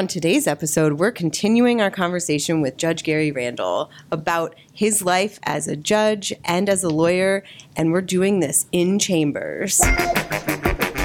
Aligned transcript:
On 0.00 0.06
today's 0.06 0.46
episode, 0.46 0.94
we're 0.94 1.12
continuing 1.12 1.82
our 1.82 1.90
conversation 1.90 2.62
with 2.62 2.78
Judge 2.78 3.02
Gary 3.02 3.30
Randall 3.30 3.90
about 4.10 4.54
his 4.72 5.02
life 5.02 5.38
as 5.42 5.68
a 5.68 5.76
judge 5.76 6.32
and 6.42 6.70
as 6.70 6.82
a 6.82 6.88
lawyer, 6.88 7.44
and 7.76 7.92
we're 7.92 8.00
doing 8.00 8.40
this 8.40 8.64
in 8.72 8.98
chambers. 8.98 9.78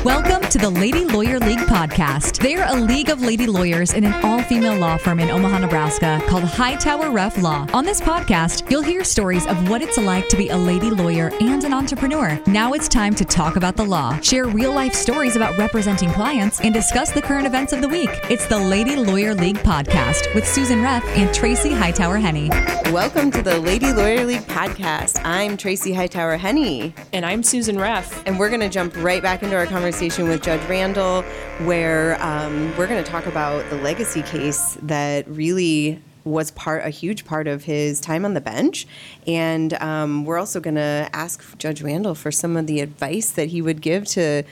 Welcome 0.05 0.47
to 0.49 0.59
the 0.59 0.69
Lady 0.69 1.03
Lawyer 1.03 1.39
League 1.39 1.57
podcast. 1.57 2.37
They're 2.37 2.67
a 2.67 2.79
league 2.79 3.09
of 3.09 3.23
lady 3.23 3.47
lawyers 3.47 3.93
in 3.93 4.03
an 4.03 4.13
all 4.23 4.39
female 4.43 4.77
law 4.77 4.97
firm 4.97 5.19
in 5.19 5.31
Omaha, 5.31 5.57
Nebraska 5.57 6.21
called 6.27 6.43
Hightower 6.43 7.09
Reff 7.09 7.41
Law. 7.41 7.65
On 7.73 7.83
this 7.83 7.99
podcast, 7.99 8.69
you'll 8.69 8.83
hear 8.83 9.03
stories 9.03 9.47
of 9.47 9.67
what 9.67 9.81
it's 9.81 9.97
like 9.97 10.29
to 10.29 10.37
be 10.37 10.49
a 10.49 10.57
lady 10.57 10.91
lawyer 10.91 11.31
and 11.41 11.63
an 11.63 11.73
entrepreneur. 11.73 12.39
Now 12.45 12.73
it's 12.73 12.87
time 12.87 13.15
to 13.15 13.25
talk 13.25 13.55
about 13.55 13.75
the 13.75 13.83
law, 13.83 14.19
share 14.19 14.45
real 14.45 14.71
life 14.71 14.93
stories 14.93 15.35
about 15.35 15.57
representing 15.57 16.11
clients, 16.11 16.61
and 16.61 16.71
discuss 16.71 17.09
the 17.09 17.23
current 17.23 17.47
events 17.47 17.73
of 17.73 17.81
the 17.81 17.89
week. 17.89 18.11
It's 18.29 18.45
the 18.45 18.59
Lady 18.59 18.95
Lawyer 18.95 19.33
League 19.33 19.57
podcast 19.57 20.35
with 20.35 20.47
Susan 20.47 20.83
Reff 20.83 21.03
and 21.17 21.33
Tracy 21.33 21.73
Hightower 21.73 22.17
Henne. 22.17 22.49
Welcome 22.93 23.31
to 23.31 23.41
the 23.41 23.57
Lady 23.57 23.91
Lawyer 23.91 24.23
League 24.23 24.41
podcast. 24.41 25.19
I'm 25.25 25.57
Tracy 25.57 25.93
Hightower 25.93 26.37
Henne. 26.37 26.93
And 27.11 27.25
I'm 27.25 27.41
Susan 27.41 27.79
Reff. 27.79 28.21
And 28.27 28.37
we're 28.37 28.49
going 28.49 28.61
to 28.61 28.69
jump 28.69 28.95
right 28.97 29.23
back 29.23 29.41
into 29.41 29.55
our 29.55 29.65
conversation 29.65 29.94
with 29.95 30.41
Judge 30.41 30.61
Randall, 30.67 31.21
where 31.63 32.21
um, 32.21 32.75
we're 32.75 32.85
going 32.85 33.01
to 33.01 33.09
talk 33.09 33.27
about 33.27 33.67
the 33.69 33.77
legacy 33.77 34.23
case 34.23 34.77
that 34.81 35.25
really 35.25 36.01
was 36.25 36.51
part 36.51 36.83
a 36.85 36.89
huge 36.89 37.23
part 37.23 37.47
of 37.47 37.63
his 37.63 38.01
time 38.01 38.25
on 38.25 38.33
the 38.33 38.41
bench, 38.41 38.85
and 39.25 39.73
um, 39.75 40.25
we're 40.25 40.37
also 40.37 40.59
going 40.59 40.75
to 40.75 41.09
ask 41.13 41.57
Judge 41.57 41.81
Randall 41.81 42.13
for 42.13 42.29
some 42.29 42.57
of 42.57 42.67
the 42.67 42.81
advice 42.81 43.31
that 43.31 43.47
he 43.47 43.61
would 43.61 43.79
give 43.79 44.05
to 44.07 44.43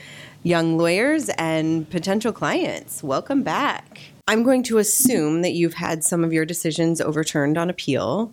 young 0.42 0.78
lawyers 0.78 1.28
and 1.36 1.90
potential 1.90 2.32
clients. 2.32 3.02
Welcome 3.02 3.42
back. 3.42 4.00
I'm 4.26 4.44
going 4.44 4.62
to 4.62 4.78
assume 4.78 5.42
that 5.42 5.52
you've 5.52 5.74
had 5.74 6.04
some 6.04 6.24
of 6.24 6.32
your 6.32 6.46
decisions 6.46 7.02
overturned 7.02 7.58
on 7.58 7.68
appeal. 7.68 8.32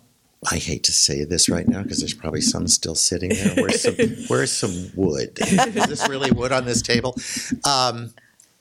I 0.50 0.58
hate 0.58 0.84
to 0.86 0.92
say 0.92 1.24
this 1.24 1.50
right 1.50 1.68
now 1.68 1.84
because 1.84 2.00
there's 2.00 2.16
probably 2.16 2.42
some 2.42 2.68
still 2.68 2.96
sitting 2.96 3.30
there. 3.30 3.56
Where's 3.56 3.82
some, 3.82 3.96
where's 4.28 4.52
some 4.52 4.92
wood? 4.96 5.38
Is 5.40 5.88
this 5.88 6.10
really 6.10 6.32
wood 6.32 6.52
on 6.52 6.66
this 6.66 6.82
table? 6.82 7.16
Um, 7.64 8.14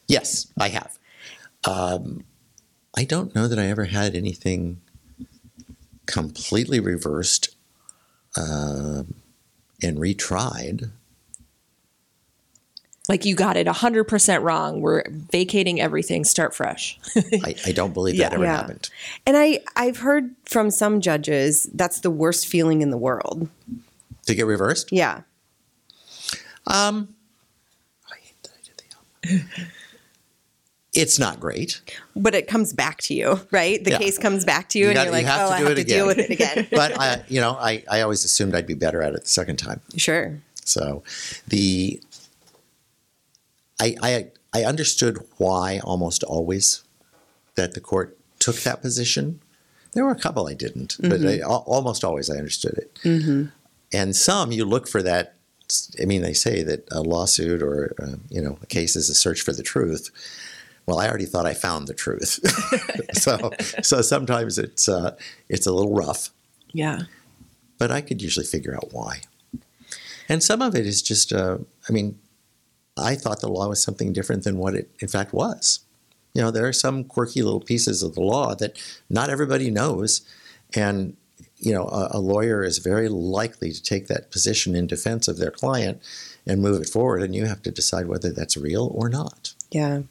yes, 0.07 0.53
I 0.59 0.69
have. 0.69 0.99
Um, 1.65 2.25
I 2.95 3.05
don't 3.05 3.35
know 3.35 3.49
that 3.49 3.59
I 3.59 3.67
ever 3.67 3.87
had 3.87 4.15
anything 4.15 4.83
completely 6.07 6.81
reversed 6.81 7.55
uh, 8.37 9.05
and 9.83 9.99
retried. 9.99 10.91
Like 13.11 13.25
you 13.25 13.35
got 13.35 13.57
it 13.57 13.67
100% 13.67 14.43
wrong. 14.45 14.83
We're 14.83 15.03
vacating 15.11 15.81
everything, 15.81 16.25
start 16.25 16.55
fresh. 16.55 16.97
I, 17.17 17.57
I, 17.67 17.73
don't 17.73 17.93
believe 17.93 18.17
that 18.19 18.33
ever 18.33 18.45
yeah. 18.45 18.59
happened. 18.59 18.89
And 19.27 19.37
I, 19.37 19.59
I've 19.75 19.97
heard 19.97 20.31
from 20.45 20.71
some 20.71 21.01
judges 21.01 21.65
that's 21.75 21.99
the 22.01 22.11
worst 22.11 22.47
feeling 22.47 22.83
in 22.83 22.91
the 22.91 22.97
world. 22.97 23.49
To 24.27 24.35
get 24.37 24.47
reversed? 24.47 24.93
Yeah. 24.93 25.23
Um, 26.69 27.17
I 28.13 28.19
hate 28.23 28.43
that 28.45 28.53
I 28.53 29.27
did 29.27 29.43
the 29.43 29.45
It's 30.95 31.19
not 31.19 31.41
great. 31.41 31.81
But 32.15 32.37
it 32.37 32.47
comes 32.47 32.73
back 32.73 32.99
to 32.99 33.15
you, 33.15 33.41
right? 33.51 33.83
The 33.83 33.91
yeah. 33.91 33.99
case 33.99 34.19
comes 34.19 34.45
back 34.45 34.69
to 34.69 34.79
you, 34.79 34.85
you 34.85 34.91
and 34.91 34.97
got, 34.97 35.03
you're 35.07 35.13
like, 35.13 35.25
you 35.25 35.33
oh, 35.33 35.51
I 35.51 35.59
have 35.59 35.67
again. 35.67 35.77
to 35.85 35.85
deal 35.85 36.07
with 36.07 36.19
it 36.19 36.31
again. 36.31 36.69
but, 36.71 36.97
I, 36.97 37.25
you 37.29 37.41
know, 37.41 37.57
I, 37.59 37.83
I 37.91 38.03
always 38.03 38.25
assumed 38.25 38.55
I'd 38.55 38.69
be 38.69 38.75
better 38.75 39.03
at 39.03 39.15
it 39.15 39.23
the 39.23 39.29
second 39.29 39.57
time. 39.57 39.81
Sure. 39.97 40.39
So 40.65 41.03
the 41.49 42.01
I, 43.81 43.97
I, 44.03 44.27
I 44.53 44.65
understood 44.65 45.19
why 45.39 45.81
almost 45.83 46.23
always 46.23 46.85
that 47.55 47.75
the 47.75 47.81
court 47.81 48.19
took 48.39 48.57
that 48.57 48.83
position. 48.83 49.41
There 49.93 50.05
were 50.05 50.13
a 50.13 50.19
couple 50.19 50.47
I 50.47 50.55
didn't, 50.55 50.97
mm-hmm. 50.99 51.09
but 51.09 51.27
I, 51.27 51.41
almost 51.41 52.05
always 52.05 52.31
I 52.31 52.37
understood 52.37 52.75
it. 52.75 52.95
Mm-hmm. 53.03 53.47
And 53.93 54.15
some 54.15 54.53
you 54.53 54.65
look 54.65 54.87
for 54.89 55.03
that. 55.03 55.35
I 56.03 56.05
mean, 56.05 56.23
they 56.23 56.33
say 56.33 56.65
that 56.65 56.89
a 56.91 57.01
lawsuit 57.01 57.63
or 57.63 57.95
uh, 58.03 58.17
you 58.29 58.41
know 58.43 58.59
a 58.61 58.67
case 58.67 58.97
is 58.97 59.09
a 59.09 59.15
search 59.15 59.41
for 59.41 59.53
the 59.53 59.63
truth. 59.63 60.11
Well, 60.87 60.99
I 60.99 61.09
already 61.09 61.27
thought 61.27 61.47
I 61.47 61.55
found 61.55 61.87
the 61.87 61.95
truth, 61.95 62.41
so 63.13 63.53
so 63.81 64.03
sometimes 64.03 64.59
it's 64.59 64.89
uh, 64.89 65.17
it's 65.49 65.67
a 65.67 65.73
little 65.73 65.95
rough. 65.95 66.31
Yeah, 66.73 67.03
but 67.79 67.93
I 67.93 68.01
could 68.01 68.21
usually 68.21 68.47
figure 68.47 68.75
out 68.75 68.93
why. 68.93 69.23
And 70.29 70.43
some 70.45 70.63
of 70.63 70.77
it 70.77 70.87
is 70.87 71.03
just, 71.03 71.33
uh, 71.33 71.59
I 71.89 71.93
mean, 71.93 72.17
I 73.01 73.15
thought 73.15 73.41
the 73.41 73.49
law 73.49 73.69
was 73.69 73.83
something 73.83 74.13
different 74.13 74.45
than 74.45 74.59
what 74.59 74.75
it 74.75 74.91
in 75.01 75.09
fact 75.09 75.33
was. 75.33 75.81
You 76.35 76.43
know, 76.43 76.51
there 76.51 76.67
are 76.67 76.73
some 76.73 77.05
quirky 77.05 77.43
little 77.43 77.61
pieces 77.61 78.03
of 78.03 78.15
the 78.15 78.21
law 78.21 78.55
that 78.55 78.81
not 79.09 79.31
everybody 79.31 79.71
knows. 79.71 80.21
And, 80.75 81.17
you 81.59 81.73
know, 81.73 81.89
a, 81.89 82.11
a 82.13 82.21
lawyer 82.21 82.63
is 82.63 82.79
very 82.79 83.09
likely 83.09 83.73
to 83.73 83.83
take 83.83 84.07
that 84.07 84.31
position 84.31 84.77
in 84.77 84.87
defense 84.87 85.27
of 85.27 85.39
their 85.39 85.51
client 85.51 86.01
and 86.47 86.63
move 86.63 86.81
it 86.81 86.89
forward. 86.89 87.23
And 87.23 87.35
you 87.35 87.47
have 87.47 87.63
to 87.63 87.73
decide 87.73 88.07
whether 88.07 88.31
that's 88.31 88.57
real 88.57 88.93
or 88.95 89.09
not. 89.09 89.55
Yeah. 89.73 90.03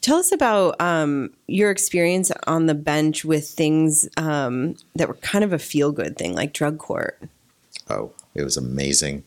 Tell 0.00 0.16
us 0.16 0.32
about 0.32 0.80
um, 0.80 1.30
your 1.46 1.70
experience 1.70 2.32
on 2.46 2.66
the 2.66 2.74
bench 2.74 3.24
with 3.24 3.48
things 3.48 4.08
um, 4.16 4.76
that 4.94 5.08
were 5.08 5.14
kind 5.14 5.44
of 5.44 5.52
a 5.52 5.58
feel 5.58 5.92
good 5.92 6.16
thing, 6.16 6.34
like 6.34 6.52
drug 6.52 6.78
court. 6.78 7.22
Oh, 7.88 8.12
it 8.34 8.42
was 8.42 8.56
amazing. 8.56 9.24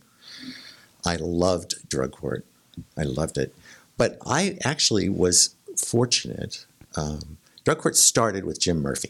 I 1.06 1.18
loved 1.18 1.90
drug 1.90 2.12
court. 2.12 2.46
I 2.98 3.04
loved 3.04 3.38
it. 3.38 3.54
But 3.98 4.18
I 4.26 4.58
actually 4.64 5.10
was 5.10 5.56
fortunate. 5.78 6.66
Um, 6.96 7.38
drug 7.64 7.80
court 7.80 7.96
started 7.96 8.46
with 8.46 8.60
Jim 8.60 8.82
Murphy. 8.82 9.10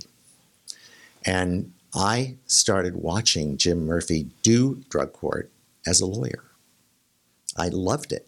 And 1.26 1.72
I 1.94 2.36
started 2.48 2.96
watching 2.96 3.58
Jim 3.58 3.86
Murphy 3.86 4.30
do 4.42 4.84
drug 4.90 5.14
court 5.14 5.50
as 5.86 6.02
a 6.02 6.06
lawyer. 6.06 6.44
I 7.56 7.70
loved 7.70 8.12
it. 8.12 8.28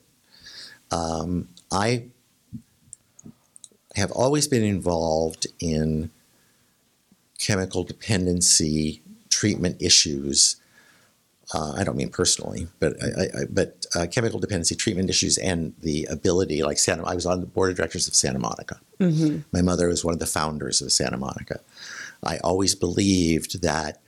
Um, 0.92 1.50
I 1.72 2.06
have 3.96 4.12
always 4.12 4.48
been 4.48 4.64
involved 4.64 5.48
in 5.60 6.12
chemical 7.40 7.84
dependency 7.84 9.02
treatment 9.30 9.82
issues 9.82 10.58
uh, 11.54 11.74
I 11.74 11.84
don't 11.84 11.96
mean 11.96 12.10
personally, 12.10 12.68
but 12.80 12.96
I, 13.04 13.24
I, 13.24 13.46
but 13.50 13.86
uh, 13.96 14.08
chemical 14.12 14.40
dependency 14.40 14.76
treatment 14.76 15.10
issues 15.10 15.38
and 15.38 15.74
the 15.80 16.06
ability, 16.06 16.64
like 16.64 16.80
Santa, 16.80 17.04
I 17.04 17.14
was 17.14 17.26
on 17.26 17.40
the 17.40 17.46
board 17.46 17.70
of 17.70 17.78
directors 17.78 18.08
of 18.08 18.16
Santa 18.16 18.40
Monica. 18.40 18.80
Mm-hmm. 19.00 19.42
My 19.52 19.62
mother 19.62 19.88
was 19.88 20.04
one 20.04 20.14
of 20.14 20.20
the 20.20 20.26
founders 20.26 20.82
of 20.82 20.92
Santa 20.92 21.18
Monica. 21.18 21.60
I 22.24 22.38
always 22.38 22.74
believed 22.74 23.62
that 23.62 24.02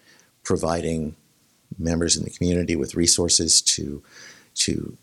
providing 0.44 1.16
members 1.78 2.18
in 2.18 2.24
the 2.24 2.30
community 2.32 2.76
with 2.76 2.96
resources 2.96 3.62
to 3.62 4.02
to 4.56 4.98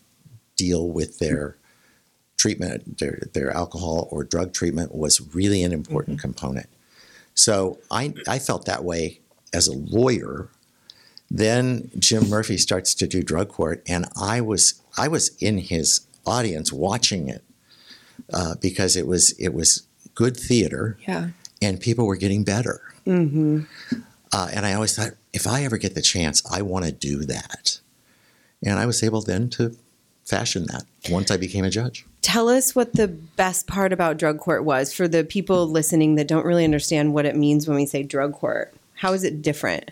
deal 0.56 0.88
with 0.88 1.20
their 1.20 1.56
treatment, 2.36 2.98
their 2.98 3.22
their 3.32 3.52
alcohol 3.52 4.08
or 4.10 4.24
drug 4.24 4.52
treatment 4.52 4.92
was 4.94 5.20
really 5.34 5.62
an 5.62 5.72
important 5.72 6.18
mm-hmm. 6.18 6.28
component. 6.28 6.68
So 7.34 7.78
I 7.90 8.12
I 8.26 8.40
felt 8.40 8.64
that 8.66 8.82
way 8.82 9.20
as 9.52 9.68
a 9.68 9.72
lawyer 9.72 10.48
then 11.30 11.90
Jim 11.98 12.28
Murphy 12.28 12.58
starts 12.58 12.94
to 12.94 13.06
do 13.06 13.22
drug 13.22 13.48
court, 13.48 13.82
and 13.86 14.06
I 14.20 14.40
was 14.40 14.80
I 14.96 15.08
was 15.08 15.36
in 15.38 15.58
his 15.58 16.06
audience 16.26 16.72
watching 16.72 17.28
it 17.28 17.42
uh, 18.32 18.54
because 18.60 18.96
it 18.96 19.06
was 19.06 19.30
it 19.38 19.54
was 19.54 19.86
good 20.14 20.36
theater, 20.36 20.98
yeah, 21.06 21.28
and 21.60 21.80
people 21.80 22.06
were 22.06 22.16
getting 22.16 22.44
better. 22.44 22.80
Mm-hmm. 23.06 23.62
Uh, 24.32 24.48
and 24.52 24.66
I 24.66 24.74
always 24.74 24.96
thought, 24.96 25.12
if 25.32 25.46
I 25.46 25.64
ever 25.64 25.78
get 25.78 25.94
the 25.94 26.02
chance, 26.02 26.42
I 26.50 26.62
want 26.62 26.84
to 26.86 26.92
do 26.92 27.24
that. 27.24 27.80
And 28.64 28.78
I 28.78 28.86
was 28.86 29.02
able 29.02 29.20
then 29.20 29.48
to 29.50 29.76
fashion 30.24 30.66
that 30.66 30.84
once 31.10 31.30
I 31.30 31.36
became 31.36 31.64
a 31.64 31.70
judge. 31.70 32.06
Tell 32.22 32.48
us 32.48 32.74
what 32.74 32.94
the 32.94 33.08
best 33.08 33.66
part 33.66 33.92
about 33.92 34.16
drug 34.16 34.38
court 34.38 34.64
was 34.64 34.92
for 34.92 35.06
the 35.06 35.22
people 35.22 35.68
listening 35.68 36.14
that 36.14 36.26
don't 36.26 36.46
really 36.46 36.64
understand 36.64 37.12
what 37.12 37.26
it 37.26 37.36
means 37.36 37.68
when 37.68 37.76
we 37.76 37.86
say 37.86 38.02
drug 38.02 38.32
court. 38.32 38.74
How 38.94 39.12
is 39.12 39.22
it 39.22 39.42
different? 39.42 39.90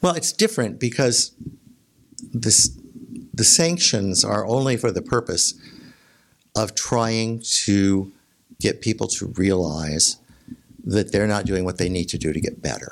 Well, 0.00 0.14
it's 0.14 0.32
different 0.32 0.78
because 0.78 1.32
this, 2.32 2.78
the 3.32 3.44
sanctions 3.44 4.24
are 4.24 4.46
only 4.46 4.76
for 4.76 4.90
the 4.90 5.02
purpose 5.02 5.54
of 6.56 6.74
trying 6.74 7.40
to 7.64 8.12
get 8.60 8.80
people 8.80 9.06
to 9.06 9.26
realize 9.36 10.16
that 10.84 11.12
they're 11.12 11.26
not 11.26 11.44
doing 11.44 11.64
what 11.64 11.78
they 11.78 11.88
need 11.88 12.06
to 12.06 12.18
do 12.18 12.32
to 12.32 12.40
get 12.40 12.62
better. 12.62 12.90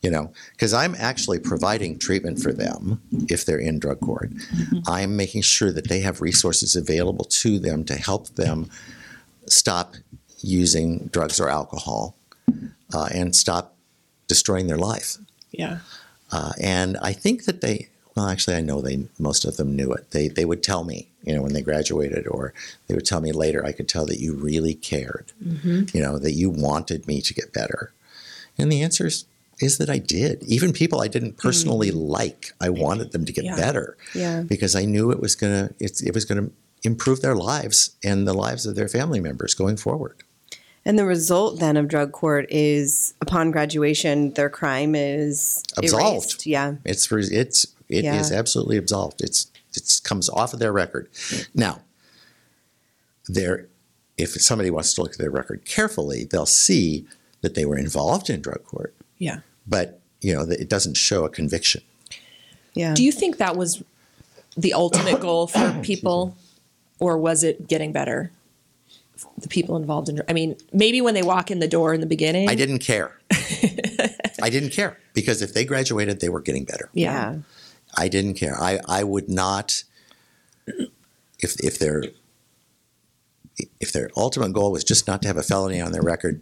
You 0.00 0.12
know, 0.12 0.32
because 0.52 0.72
I'm 0.72 0.94
actually 0.94 1.40
providing 1.40 1.98
treatment 1.98 2.40
for 2.40 2.52
them 2.52 3.02
if 3.28 3.44
they're 3.44 3.58
in 3.58 3.80
drug 3.80 4.00
court. 4.00 4.30
Mm-hmm. 4.30 4.78
I'm 4.86 5.16
making 5.16 5.42
sure 5.42 5.72
that 5.72 5.88
they 5.88 6.00
have 6.00 6.20
resources 6.20 6.76
available 6.76 7.24
to 7.24 7.58
them 7.58 7.84
to 7.86 7.96
help 7.96 8.28
them 8.36 8.70
stop 9.46 9.96
using 10.40 11.08
drugs 11.08 11.40
or 11.40 11.48
alcohol 11.48 12.16
uh, 12.94 13.08
and 13.12 13.34
stop 13.34 13.76
destroying 14.28 14.68
their 14.68 14.78
life. 14.78 15.16
Yeah. 15.52 15.78
Uh, 16.30 16.52
and 16.60 16.96
I 16.98 17.12
think 17.12 17.44
that 17.44 17.60
they, 17.62 17.88
well, 18.14 18.28
actually, 18.28 18.56
I 18.56 18.60
know 18.60 18.80
they 18.80 19.06
most 19.18 19.44
of 19.44 19.56
them 19.56 19.74
knew 19.74 19.92
it. 19.92 20.10
They 20.10 20.28
they 20.28 20.44
would 20.44 20.62
tell 20.62 20.84
me, 20.84 21.08
you 21.24 21.34
know, 21.34 21.42
when 21.42 21.52
they 21.54 21.62
graduated, 21.62 22.26
or 22.26 22.52
they 22.86 22.94
would 22.94 23.06
tell 23.06 23.20
me 23.20 23.32
later. 23.32 23.64
I 23.64 23.72
could 23.72 23.88
tell 23.88 24.04
that 24.06 24.20
you 24.20 24.34
really 24.34 24.74
cared, 24.74 25.32
you 25.40 26.00
know, 26.00 26.18
that 26.18 26.32
you 26.32 26.50
wanted 26.50 27.06
me 27.06 27.20
to 27.22 27.32
get 27.34 27.52
better. 27.52 27.92
And 28.58 28.70
the 28.72 28.82
answer 28.82 29.06
is, 29.06 29.24
is 29.60 29.78
that 29.78 29.88
I 29.88 29.98
did. 29.98 30.42
Even 30.44 30.72
people 30.72 31.00
I 31.00 31.08
didn't 31.08 31.38
personally 31.38 31.90
like, 31.90 32.52
I 32.60 32.68
wanted 32.70 33.12
them 33.12 33.24
to 33.24 33.32
get 33.32 33.44
Yeah. 33.44 33.56
better 33.56 33.96
Yeah. 34.14 34.42
because 34.42 34.74
I 34.76 34.84
knew 34.84 35.10
it 35.10 35.20
was 35.20 35.34
gonna 35.34 35.70
it's, 35.80 36.00
it 36.02 36.12
was 36.12 36.24
gonna 36.24 36.50
improve 36.82 37.22
their 37.22 37.34
lives 37.36 37.90
and 38.04 38.26
the 38.26 38.34
lives 38.34 38.66
of 38.66 38.74
their 38.74 38.88
family 38.88 39.20
members 39.20 39.54
going 39.54 39.76
forward. 39.76 40.16
And 40.84 40.98
the 40.98 41.04
result 41.04 41.60
then 41.60 41.76
of 41.76 41.88
drug 41.88 42.12
court 42.12 42.46
is 42.50 43.12
upon 43.20 43.50
graduation, 43.50 44.32
their 44.32 44.48
crime 44.48 44.94
is 44.94 45.62
Absolved. 45.76 46.02
erased. 46.14 46.46
Yeah. 46.46 46.74
It's 46.84 47.10
it's 47.12 47.66
it 47.88 48.04
is 48.04 48.30
Yeah. 48.30 48.38
absolutely 48.38 48.76
absolved. 48.78 49.20
It's 49.20 49.50
it 49.74 50.00
comes 50.04 50.28
off 50.30 50.52
of 50.54 50.60
their 50.60 50.72
record. 50.72 51.08
Now, 51.54 51.80
there, 53.28 53.66
if 54.16 54.30
somebody 54.30 54.70
wants 54.70 54.94
to 54.94 55.02
look 55.02 55.12
at 55.12 55.18
their 55.18 55.30
record 55.30 55.64
carefully, 55.64 56.24
they'll 56.24 56.46
see 56.46 57.04
that 57.42 57.54
they 57.54 57.64
were 57.64 57.76
involved 57.78 58.30
in 58.30 58.40
drug 58.40 58.64
court, 58.64 58.94
Yeah. 59.18 59.40
but 59.66 60.00
you 60.20 60.32
know 60.34 60.42
it 60.42 60.68
doesn't 60.68 60.96
show 60.96 61.24
a 61.24 61.28
conviction. 61.28 61.82
Yeah. 62.74 62.94
Do 62.94 63.04
you 63.04 63.12
think 63.12 63.36
that 63.36 63.56
was 63.56 63.82
the 64.56 64.72
ultimate 64.72 65.20
goal 65.20 65.46
for 65.46 65.78
people, 65.82 66.36
or 66.98 67.18
was 67.18 67.44
it 67.44 67.68
getting 67.68 67.92
better? 67.92 68.30
The 69.38 69.48
people 69.48 69.76
involved 69.76 70.08
in, 70.08 70.22
I 70.28 70.32
mean, 70.32 70.56
maybe 70.72 71.00
when 71.00 71.14
they 71.14 71.22
walk 71.22 71.50
in 71.50 71.58
the 71.58 71.68
door 71.68 71.94
in 71.94 72.00
the 72.00 72.06
beginning. 72.06 72.48
I 72.48 72.54
didn't 72.54 72.80
care. 72.80 73.18
I 74.42 74.50
didn't 74.50 74.70
care 74.70 74.98
because 75.14 75.42
if 75.42 75.54
they 75.54 75.64
graduated, 75.64 76.20
they 76.20 76.28
were 76.28 76.40
getting 76.40 76.64
better. 76.64 76.88
Yeah. 76.92 77.38
I 77.96 78.08
didn't 78.08 78.34
care. 78.34 78.56
I, 78.60 78.80
I 78.86 79.02
would 79.02 79.28
not 79.28 79.82
if 81.40 81.58
if 81.60 81.78
their 81.78 82.04
if 83.80 83.92
their 83.92 84.10
ultimate 84.16 84.52
goal 84.52 84.70
was 84.70 84.84
just 84.84 85.06
not 85.06 85.22
to 85.22 85.28
have 85.28 85.36
a 85.36 85.42
felony 85.42 85.80
on 85.80 85.92
their 85.92 86.02
record. 86.02 86.40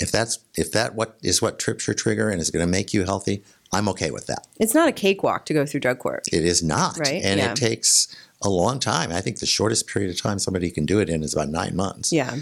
If 0.00 0.12
that's 0.12 0.38
if 0.56 0.72
that 0.72 0.94
what 0.94 1.18
is 1.22 1.40
what 1.40 1.58
trips 1.58 1.86
your 1.86 1.94
trigger 1.94 2.28
and 2.28 2.40
is 2.40 2.50
going 2.50 2.64
to 2.64 2.70
make 2.70 2.92
you 2.92 3.04
healthy, 3.04 3.42
I'm 3.72 3.88
okay 3.90 4.10
with 4.10 4.26
that. 4.26 4.46
It's 4.58 4.74
not 4.74 4.88
a 4.88 4.92
cakewalk 4.92 5.46
to 5.46 5.54
go 5.54 5.64
through 5.64 5.80
drug 5.80 5.98
court. 5.98 6.26
It 6.32 6.44
is 6.44 6.62
not, 6.62 6.98
Right, 6.98 7.22
and 7.22 7.40
yeah. 7.40 7.52
it 7.52 7.56
takes 7.56 8.14
a 8.42 8.48
long 8.50 8.78
time. 8.78 9.10
I 9.12 9.20
think 9.20 9.38
the 9.38 9.46
shortest 9.46 9.86
period 9.86 10.10
of 10.10 10.20
time 10.20 10.38
somebody 10.38 10.70
can 10.70 10.84
do 10.86 11.00
it 11.00 11.08
in 11.08 11.22
is 11.22 11.32
about 11.34 11.48
nine 11.48 11.74
months. 11.76 12.12
Yeah. 12.12 12.36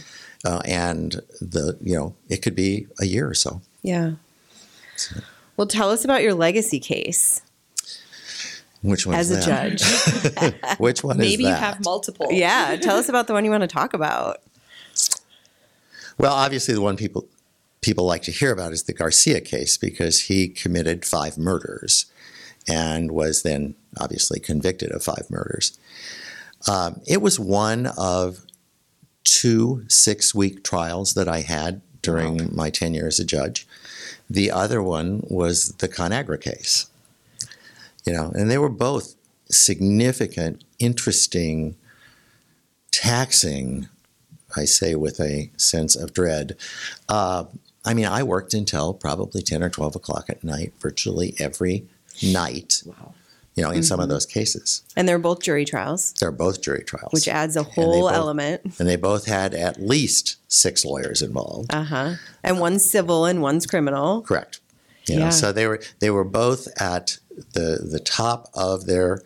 uh, 0.44 0.61
and 0.64 1.20
the 1.41 1.76
you 1.81 1.94
know 1.96 2.14
it 2.29 2.38
could 2.43 2.55
be 2.55 2.87
a 3.00 3.06
year 3.06 3.29
or 3.29 3.35
so. 3.35 3.61
Yeah. 3.82 4.12
Well, 5.56 5.67
tell 5.67 5.91
us 5.91 6.05
about 6.05 6.23
your 6.23 6.35
legacy 6.35 6.81
case 6.81 7.41
Which 8.82 9.06
one 9.06 9.14
as 9.17 9.31
is 9.31 9.46
a 9.46 9.50
that? 9.50 9.79
judge. 9.79 10.79
Which 10.79 11.02
one 11.05 11.17
Maybe 11.19 11.35
is 11.35 11.41
you 11.41 11.55
have 11.55 11.85
multiple. 11.85 12.29
yeah. 12.31 12.76
Tell 12.76 12.96
us 12.96 13.08
about 13.08 13.26
the 13.26 13.32
one 13.32 13.44
you 13.44 13.50
want 13.50 13.62
to 13.62 13.69
talk 13.69 13.94
about. 13.94 14.38
Well, 16.19 16.32
obviously, 16.32 16.75
the 16.75 16.81
one 16.81 16.96
people 16.96 17.26
people 17.81 18.05
like 18.06 18.23
to 18.23 18.31
hear 18.31 18.50
about 18.52 18.73
is 18.73 18.85
the 18.85 18.93
Garcia 18.94 19.41
case 19.41 19.76
because 19.76 20.23
he 20.23 20.49
committed 20.49 21.05
five 21.05 21.37
murders 21.37 22.06
and 22.69 23.11
was 23.11 23.43
then 23.43 23.75
obviously 23.99 24.40
convicted 24.40 24.90
of 24.93 25.02
five 25.02 25.26
murders. 25.31 25.78
Um, 26.69 27.00
it 27.06 27.20
was 27.20 27.38
one 27.38 27.87
of 27.99 28.40
two 29.22 29.84
six 29.88 30.34
week 30.34 30.64
trials 30.64 31.14
that 31.14 31.28
I 31.28 31.40
had 31.40 31.81
during 32.02 32.55
my 32.55 32.70
tenure 32.70 33.06
as 33.06 33.19
a 33.19 33.25
judge. 33.25 33.66
The 34.28 34.50
other 34.50 34.82
one 34.82 35.22
was 35.28 35.70
the 35.78 35.88
ConAgra 35.88 36.40
case. 36.40 36.87
You 38.06 38.12
know, 38.12 38.32
and 38.34 38.50
they 38.50 38.58
were 38.58 38.69
both 38.69 39.14
significant, 39.49 40.62
interesting, 40.78 41.76
taxing 42.90 43.88
I 44.56 44.64
say 44.64 44.94
with 44.94 45.20
a 45.20 45.50
sense 45.56 45.96
of 45.96 46.12
dread. 46.12 46.56
Uh, 47.08 47.44
I 47.84 47.94
mean, 47.94 48.06
I 48.06 48.22
worked 48.22 48.55
until 48.55 48.94
probably 48.94 49.43
10 49.43 49.62
or 49.62 49.70
12 49.70 49.96
o'clock 49.96 50.26
at 50.28 50.44
night, 50.44 50.72
virtually 50.78 51.34
every 51.38 51.87
night, 52.22 52.82
you 53.55 53.62
know, 53.62 53.70
in 53.70 53.82
some 53.82 54.00
of 54.00 54.08
those 54.08 54.26
cases. 54.26 54.82
And 54.96 55.08
they're 55.08 55.19
both 55.19 55.40
jury 55.43 55.64
trials, 55.64 56.12
They're 56.20 56.32
both 56.32 56.61
jury 56.62 56.82
trials. 56.84 57.12
which 57.12 57.28
adds 57.28 57.56
a 57.56 57.61
And 57.61 57.69
whole 57.69 58.02
both- 58.08 58.12
element. 58.12 58.61
And 58.78 58.88
they 58.88 58.96
both 58.96 59.26
had 59.26 59.55
at 59.55 59.81
least 59.81 60.37
six 60.49 60.84
lawyers 60.84 61.22
involved. 61.22 61.72
Uh 61.72 61.84
huh. 61.84 62.14
And 62.43 62.58
one's 62.61 62.84
civil 62.84 63.25
and 63.26 63.40
one's 63.43 63.66
criminal. 63.66 64.22
Correct. 64.22 64.61
You 65.06 65.16
know, 65.16 65.25
Yeah. 65.26 65.31
so 65.31 65.52
they 65.52 65.66
were 65.66 65.81
they 66.00 66.11
were 66.11 66.25
both 66.25 66.69
at 66.81 67.19
the 67.52 67.81
the 67.90 68.00
top 68.00 68.49
of 68.55 68.87
their 68.87 69.22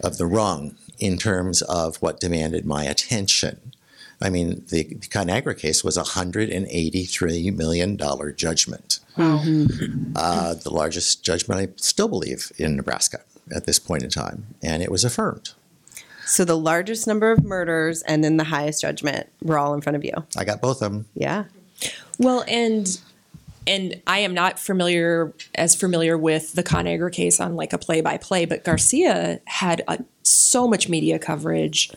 of 0.00 0.18
the 0.18 0.26
rung 0.26 0.76
in 0.98 1.16
terms 1.18 1.62
of 1.62 1.96
what 1.96 2.20
demanded 2.20 2.64
my 2.66 2.84
attention. 2.84 3.72
I 4.24 4.30
mean, 4.30 4.64
the, 4.70 4.84
the 4.84 5.06
ConAgra 5.06 5.58
case 5.58 5.84
was 5.84 5.96
a 5.98 6.02
hundred 6.02 6.48
and 6.48 6.66
eighty 6.70 7.04
three 7.04 7.50
million 7.50 7.96
dollar 7.96 8.32
judgment, 8.32 9.00
uh, 9.18 10.54
the 10.54 10.70
largest 10.70 11.22
judgment 11.22 11.60
I 11.60 11.68
still 11.76 12.08
believe 12.08 12.50
in 12.56 12.76
Nebraska 12.76 13.20
at 13.54 13.66
this 13.66 13.78
point 13.78 14.02
in 14.02 14.08
time, 14.08 14.46
and 14.62 14.82
it 14.82 14.90
was 14.90 15.04
affirmed. 15.04 15.52
So 16.26 16.46
the 16.46 16.56
largest 16.56 17.06
number 17.06 17.30
of 17.32 17.44
murders 17.44 18.00
and 18.02 18.24
then 18.24 18.38
the 18.38 18.44
highest 18.44 18.80
judgment 18.80 19.28
were 19.42 19.58
all 19.58 19.74
in 19.74 19.82
front 19.82 19.96
of 19.96 20.04
you. 20.04 20.14
I 20.38 20.44
got 20.44 20.62
both 20.62 20.80
of 20.80 20.90
them. 20.90 21.04
Yeah. 21.14 21.44
Well, 22.18 22.44
and 22.48 22.98
and 23.66 24.00
I 24.06 24.20
am 24.20 24.32
not 24.32 24.58
familiar 24.58 25.34
as 25.54 25.74
familiar 25.74 26.16
with 26.16 26.52
the 26.52 26.62
ConAgra 26.62 27.12
case 27.12 27.40
on 27.40 27.56
like 27.56 27.74
a 27.74 27.78
play 27.78 28.00
by 28.00 28.16
play, 28.16 28.46
but 28.46 28.64
Garcia 28.64 29.40
had 29.44 29.84
uh 29.86 29.98
so 30.22 30.66
much 30.66 30.88
media 30.88 31.18
coverage, 31.18 31.90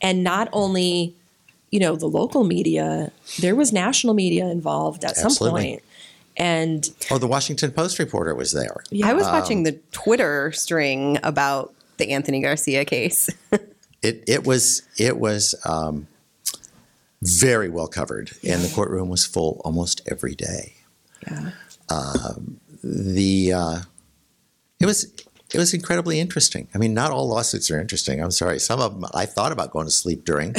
and 0.00 0.24
not 0.24 0.48
only 0.52 1.14
you 1.70 1.80
know 1.80 1.96
the 1.96 2.06
local 2.08 2.44
media, 2.44 3.12
there 3.40 3.54
was 3.54 3.72
national 3.72 4.14
media 4.14 4.46
involved 4.48 5.04
at 5.04 5.16
some 5.16 5.26
Absolutely. 5.26 5.62
point, 5.62 5.82
and 6.36 6.90
Oh, 7.10 7.18
the 7.18 7.26
Washington 7.26 7.70
Post 7.72 7.98
reporter 7.98 8.34
was 8.34 8.52
there. 8.52 8.82
I 9.04 9.12
was 9.14 9.26
Um, 9.26 9.32
watching 9.32 9.62
the 9.64 9.72
Twitter 9.92 10.52
string 10.52 11.18
about 11.22 11.74
the 11.98 12.10
Anthony 12.10 12.40
Garcia 12.40 12.84
case. 12.84 13.28
It 14.00 14.22
it 14.28 14.46
was 14.46 14.82
it 14.96 15.18
was 15.18 15.56
um, 15.64 16.06
very 17.20 17.68
well 17.68 17.88
covered, 17.88 18.30
and 18.46 18.62
the 18.62 18.72
courtroom 18.72 19.08
was 19.08 19.26
full 19.26 19.60
almost 19.64 20.02
every 20.06 20.36
day. 20.36 20.74
yeah, 21.26 21.50
The 22.84 23.52
uh, 23.52 23.80
it 24.78 24.86
was 24.86 25.12
it 25.52 25.58
was 25.58 25.72
incredibly 25.72 26.20
interesting. 26.20 26.68
I 26.74 26.78
mean, 26.78 26.92
not 26.92 27.10
all 27.10 27.28
lawsuits 27.28 27.70
are 27.70 27.80
interesting. 27.80 28.22
I'm 28.22 28.30
sorry, 28.30 28.58
some 28.58 28.80
of 28.80 28.94
them 29.00 29.08
I 29.14 29.26
thought 29.26 29.52
about 29.52 29.70
going 29.70 29.86
to 29.86 29.92
sleep 29.92 30.24
during, 30.24 30.52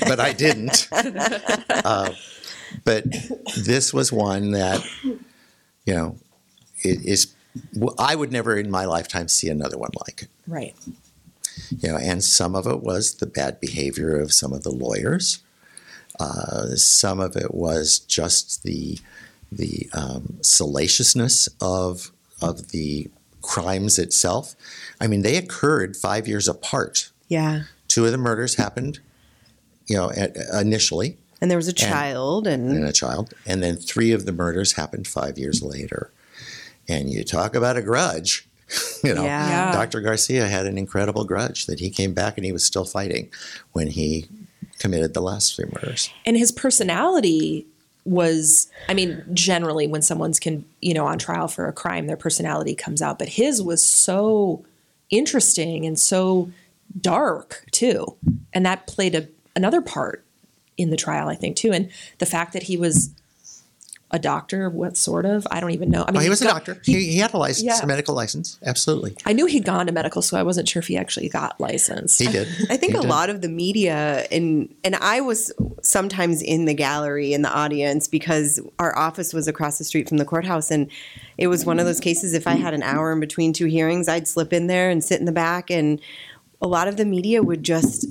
but 0.00 0.20
I 0.20 0.32
didn't. 0.32 0.88
uh, 0.92 2.10
but 2.84 3.04
this 3.56 3.94
was 3.94 4.12
one 4.12 4.50
that 4.52 4.84
you 5.84 5.94
know 5.94 6.16
it 6.82 7.04
is. 7.04 7.32
I 7.98 8.16
would 8.16 8.32
never 8.32 8.56
in 8.56 8.70
my 8.70 8.84
lifetime 8.84 9.28
see 9.28 9.48
another 9.48 9.78
one 9.78 9.90
like 10.06 10.22
it. 10.22 10.28
right, 10.46 10.74
you 11.70 11.90
know, 11.90 11.96
and 11.96 12.22
some 12.22 12.54
of 12.54 12.66
it 12.66 12.82
was 12.82 13.14
the 13.14 13.26
bad 13.26 13.60
behavior 13.60 14.20
of 14.20 14.32
some 14.32 14.52
of 14.52 14.62
the 14.62 14.72
lawyers. 14.72 15.42
Uh, 16.20 16.76
some 16.76 17.18
of 17.18 17.36
it 17.36 17.54
was 17.54 17.98
just 18.00 18.62
the 18.62 18.98
the 19.50 19.88
um, 19.92 20.38
salaciousness 20.42 21.48
of 21.60 22.12
of 22.42 22.70
the 22.72 23.08
crimes 23.44 23.98
itself. 23.98 24.54
I 25.00 25.06
mean, 25.06 25.22
they 25.22 25.36
occurred 25.36 25.96
five 25.96 26.26
years 26.26 26.48
apart. 26.48 27.10
yeah. 27.28 27.62
Two 27.86 28.06
of 28.06 28.10
the 28.12 28.18
murders 28.18 28.56
happened, 28.56 28.98
you 29.86 29.96
know, 29.96 30.10
at, 30.10 30.34
initially, 30.60 31.16
And 31.40 31.48
there 31.50 31.58
was 31.58 31.68
a 31.68 31.72
child 31.72 32.46
and, 32.48 32.72
and 32.72 32.84
a 32.84 32.92
child, 32.92 33.32
and 33.46 33.62
then 33.62 33.76
three 33.76 34.10
of 34.10 34.24
the 34.26 34.32
murders 34.32 34.72
happened 34.72 35.06
five 35.06 35.38
years 35.38 35.62
later. 35.62 36.10
And 36.88 37.08
you 37.10 37.22
talk 37.22 37.54
about 37.54 37.76
a 37.76 37.82
grudge, 37.82 38.48
you 39.04 39.14
know. 39.14 39.22
Yeah. 39.22 39.48
Yeah. 39.48 39.72
Dr. 39.72 40.00
Garcia 40.00 40.48
had 40.48 40.66
an 40.66 40.76
incredible 40.76 41.24
grudge 41.24 41.66
that 41.66 41.78
he 41.78 41.88
came 41.90 42.14
back 42.14 42.36
and 42.36 42.44
he 42.44 42.50
was 42.52 42.64
still 42.64 42.84
fighting 42.84 43.30
when 43.72 43.88
he 43.88 44.26
committed 44.80 45.14
the 45.14 45.22
last 45.22 45.54
three 45.54 45.66
murders. 45.66 46.10
and 46.26 46.36
his 46.36 46.50
personality 46.50 47.66
was 48.04 48.70
i 48.88 48.92
mean 48.92 49.24
generally 49.32 49.86
when 49.86 50.02
someone's 50.02 50.38
can 50.38 50.62
you 50.82 50.92
know 50.92 51.06
on 51.06 51.18
trial 51.18 51.48
for 51.48 51.68
a 51.68 51.72
crime 51.72 52.06
their 52.06 52.18
personality 52.18 52.74
comes 52.74 53.00
out 53.00 53.18
but 53.18 53.28
his 53.28 53.62
was 53.62 53.82
so 53.82 54.62
interesting 55.10 55.86
and 55.86 55.98
so 55.98 56.50
dark 57.00 57.64
too. 57.70 58.16
And 58.52 58.64
that 58.66 58.86
played 58.86 59.14
a, 59.14 59.28
another 59.56 59.80
part 59.80 60.24
in 60.76 60.90
the 60.90 60.96
trial 60.96 61.28
i 61.28 61.36
think 61.36 61.56
too. 61.56 61.72
And 61.72 61.90
the 62.18 62.26
fact 62.26 62.52
that 62.52 62.64
he 62.64 62.76
was 62.76 63.10
a 64.14 64.18
doctor. 64.18 64.70
What 64.70 64.96
sort 64.96 65.26
of? 65.26 65.44
I 65.50 65.58
don't 65.58 65.72
even 65.72 65.90
know. 65.90 66.02
I 66.02 66.06
mean, 66.12 66.14
Well, 66.14 66.22
he 66.22 66.30
was 66.30 66.40
a 66.40 66.44
got- 66.44 66.64
doctor. 66.64 66.80
He, 66.84 67.04
he 67.12 67.18
had 67.18 67.34
a 67.34 67.36
license, 67.36 67.64
Yeah. 67.66 67.80
a 67.82 67.86
medical 67.86 68.14
license. 68.14 68.58
Absolutely. 68.64 69.16
I 69.26 69.32
knew 69.32 69.46
he'd 69.46 69.64
gone 69.64 69.86
to 69.86 69.92
medical 69.92 70.22
school. 70.22 70.38
I 70.38 70.44
wasn't 70.44 70.68
sure 70.68 70.78
if 70.80 70.86
he 70.86 70.96
actually 70.96 71.28
got 71.28 71.60
licensed. 71.60 72.20
He 72.20 72.28
did. 72.28 72.46
I 72.70 72.76
think 72.76 72.92
He 72.92 72.98
a 72.98 73.02
did. 73.02 73.10
lot 73.10 73.28
of 73.28 73.40
the 73.42 73.48
media 73.48 74.26
and 74.30 74.72
and 74.84 74.94
I 74.96 75.20
was 75.20 75.52
sometimes 75.82 76.40
in 76.42 76.64
the 76.64 76.74
gallery 76.74 77.32
in 77.34 77.42
the 77.42 77.52
audience 77.52 78.06
because 78.08 78.60
our 78.78 78.96
office 78.96 79.34
was 79.34 79.48
across 79.48 79.78
the 79.78 79.84
street 79.84 80.08
from 80.08 80.18
the 80.18 80.24
courthouse 80.24 80.70
and 80.70 80.88
it 81.36 81.48
was 81.48 81.66
one 81.66 81.80
of 81.80 81.84
those 81.86 82.00
cases 82.00 82.32
if 82.34 82.46
I 82.46 82.54
had 82.54 82.72
an 82.72 82.82
hour 82.84 83.12
in 83.12 83.18
between 83.20 83.52
two 83.52 83.66
hearings 83.66 84.08
I'd 84.08 84.28
slip 84.28 84.52
in 84.52 84.68
there 84.68 84.88
and 84.90 85.02
sit 85.02 85.18
in 85.18 85.26
the 85.26 85.32
back 85.32 85.70
and 85.70 86.00
a 86.62 86.68
lot 86.68 86.86
of 86.88 86.96
the 86.96 87.04
media 87.04 87.42
would 87.42 87.62
just 87.64 88.06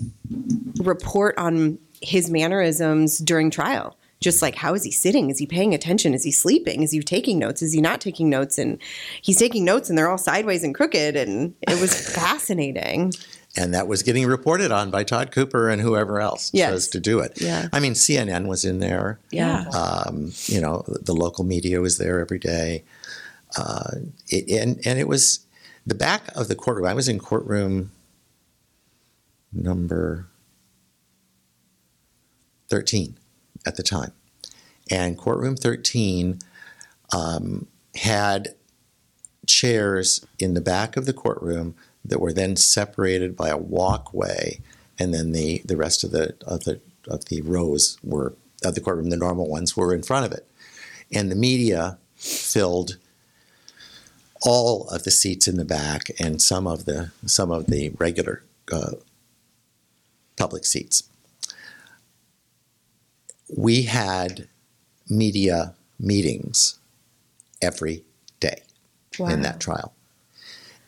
report 0.79 1.37
on 1.37 1.79
his 2.01 2.29
mannerisms 2.29 3.17
during 3.19 3.49
trial 3.49 3.95
just 4.23 4.41
like 4.41 4.55
how 4.55 4.73
is 4.73 4.83
he 4.83 4.91
sitting 4.91 5.29
is 5.29 5.37
he 5.37 5.45
paying 5.45 5.73
attention 5.73 6.13
is 6.13 6.23
he 6.23 6.31
sleeping 6.31 6.81
is 6.81 6.91
he 6.91 6.99
taking 7.01 7.37
notes 7.37 7.61
is 7.61 7.73
he 7.73 7.81
not 7.81 7.99
taking 8.01 8.29
notes 8.29 8.57
and 8.57 8.79
he's 9.21 9.37
taking 9.37 9.63
notes 9.65 9.89
and 9.89 9.97
they're 9.97 10.09
all 10.09 10.17
sideways 10.17 10.63
and 10.63 10.73
crooked 10.73 11.15
and 11.15 11.53
it 11.61 11.79
was 11.81 11.93
fascinating 12.15 13.11
and 13.55 13.73
that 13.75 13.87
was 13.87 14.01
getting 14.01 14.25
reported 14.25 14.71
on 14.71 14.89
by 14.89 15.03
Todd 15.03 15.31
Cooper 15.31 15.69
and 15.69 15.79
whoever 15.79 16.19
else 16.19 16.49
Yes. 16.53 16.71
chose 16.71 16.87
to 16.87 16.99
do 16.99 17.19
it. 17.19 17.39
Yeah. 17.39 17.67
I 17.71 17.79
mean, 17.79 17.93
CNN 17.93 18.47
was 18.47 18.65
in 18.65 18.79
there. 18.79 19.19
yeah. 19.29 19.65
Um, 19.69 20.31
you 20.47 20.59
know, 20.59 20.83
the 20.87 21.13
local 21.13 21.43
media 21.43 21.79
was 21.79 21.99
there 21.99 22.19
every 22.19 22.39
day, 22.39 22.83
uh, 23.55 23.91
it, 24.27 24.49
and 24.59 24.81
and 24.87 24.97
it 24.97 25.07
was 25.07 25.45
the 25.85 25.93
back 25.93 26.23
of 26.35 26.47
the 26.47 26.55
courtroom. 26.55 26.87
I 26.87 26.95
was 26.95 27.07
in 27.07 27.19
courtroom 27.19 27.91
number 29.51 30.25
thirteen 32.69 33.17
at 33.65 33.75
the 33.75 33.83
time, 33.83 34.11
and 34.89 35.17
courtroom 35.17 35.55
thirteen 35.55 36.39
um, 37.11 37.67
had 37.95 38.55
chairs 39.45 40.25
in 40.39 40.53
the 40.53 40.61
back 40.61 40.95
of 40.97 41.05
the 41.05 41.13
courtroom 41.13 41.75
that 42.05 42.19
were 42.19 42.33
then 42.33 42.55
separated 42.55 43.35
by 43.35 43.49
a 43.49 43.57
walkway, 43.57 44.59
and 44.99 45.13
then 45.13 45.31
the, 45.31 45.61
the 45.65 45.77
rest 45.77 46.03
of 46.03 46.11
the 46.11 46.35
of 46.45 46.63
the 46.63 46.79
of 47.07 47.25
the 47.25 47.41
rows 47.41 47.97
were 48.03 48.33
of 48.63 48.75
the 48.75 48.81
courtroom, 48.81 49.09
the 49.09 49.17
normal 49.17 49.47
ones 49.47 49.75
were 49.75 49.93
in 49.93 50.03
front 50.03 50.25
of 50.25 50.31
it, 50.31 50.47
and 51.11 51.29
the 51.29 51.35
media 51.35 51.97
filled 52.15 52.97
all 54.41 54.87
of 54.89 55.03
the 55.03 55.11
seats 55.11 55.47
in 55.47 55.57
the 55.57 55.65
back 55.65 56.09
and 56.19 56.41
some 56.41 56.67
of 56.67 56.85
the 56.85 57.11
some 57.25 57.51
of 57.51 57.67
the 57.67 57.89
regular 57.97 58.43
uh, 58.71 58.91
public 60.37 60.65
seats. 60.65 61.03
We 63.55 63.83
had 63.83 64.47
media 65.09 65.75
meetings 65.99 66.79
every 67.61 68.03
day 68.39 68.63
in 69.19 69.41
that 69.41 69.59
trial. 69.59 69.93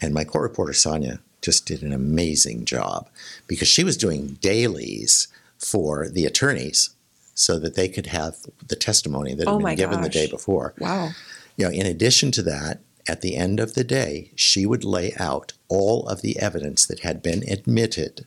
And 0.01 0.13
my 0.13 0.23
court 0.23 0.43
reporter, 0.43 0.73
Sonia, 0.73 1.19
just 1.41 1.65
did 1.65 1.83
an 1.83 1.93
amazing 1.93 2.65
job 2.65 3.07
because 3.47 3.67
she 3.67 3.83
was 3.83 3.97
doing 3.97 4.37
dailies 4.41 5.27
for 5.57 6.09
the 6.09 6.25
attorneys 6.25 6.91
so 7.35 7.59
that 7.59 7.75
they 7.75 7.87
could 7.87 8.07
have 8.07 8.37
the 8.67 8.75
testimony 8.75 9.33
that 9.33 9.47
had 9.47 9.53
Oh 9.53 9.57
been 9.57 9.63
my 9.63 9.75
given 9.75 10.01
the 10.01 10.09
day 10.09 10.27
before. 10.27 10.73
Wow. 10.79 11.11
You 11.55 11.65
know, 11.65 11.71
in 11.71 11.85
addition 11.85 12.31
to 12.31 12.41
that, 12.43 12.79
at 13.07 13.21
the 13.21 13.35
end 13.35 13.59
of 13.59 13.75
the 13.75 13.83
day, 13.83 14.31
she 14.35 14.65
would 14.65 14.83
lay 14.83 15.13
out 15.19 15.53
all 15.67 16.07
of 16.07 16.21
the 16.21 16.39
evidence 16.39 16.85
that 16.87 17.01
had 17.01 17.21
been 17.21 17.43
admitted 17.47 18.25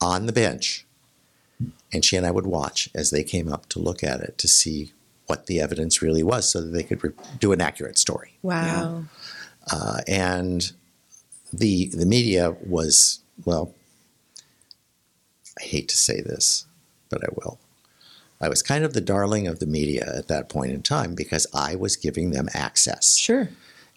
on 0.00 0.26
the 0.26 0.32
bench. 0.32 0.85
And 1.92 2.04
she 2.04 2.16
and 2.16 2.26
I 2.26 2.30
would 2.30 2.46
watch 2.46 2.88
as 2.94 3.10
they 3.10 3.24
came 3.24 3.52
up 3.52 3.68
to 3.70 3.78
look 3.78 4.02
at 4.04 4.20
it 4.20 4.36
to 4.38 4.48
see 4.48 4.92
what 5.26 5.46
the 5.46 5.60
evidence 5.60 6.02
really 6.02 6.22
was 6.22 6.50
so 6.50 6.60
that 6.60 6.68
they 6.68 6.82
could 6.82 7.02
re- 7.02 7.12
do 7.40 7.52
an 7.52 7.60
accurate 7.60 7.98
story. 7.98 8.38
wow 8.42 9.04
Uh, 9.70 10.00
and 10.06 10.72
the 11.52 11.86
the 11.88 12.06
media 12.06 12.56
was 12.64 13.20
well 13.44 13.74
I 15.58 15.62
hate 15.64 15.88
to 15.88 15.96
say 15.96 16.20
this, 16.20 16.66
but 17.08 17.24
I 17.24 17.28
will. 17.34 17.58
I 18.40 18.48
was 18.50 18.62
kind 18.62 18.84
of 18.84 18.92
the 18.92 19.00
darling 19.00 19.46
of 19.46 19.58
the 19.58 19.66
media 19.66 20.12
at 20.14 20.28
that 20.28 20.48
point 20.50 20.72
in 20.72 20.82
time 20.82 21.14
because 21.14 21.46
I 21.54 21.74
was 21.74 21.96
giving 21.96 22.30
them 22.30 22.48
access. 22.52 23.16
Sure. 23.16 23.48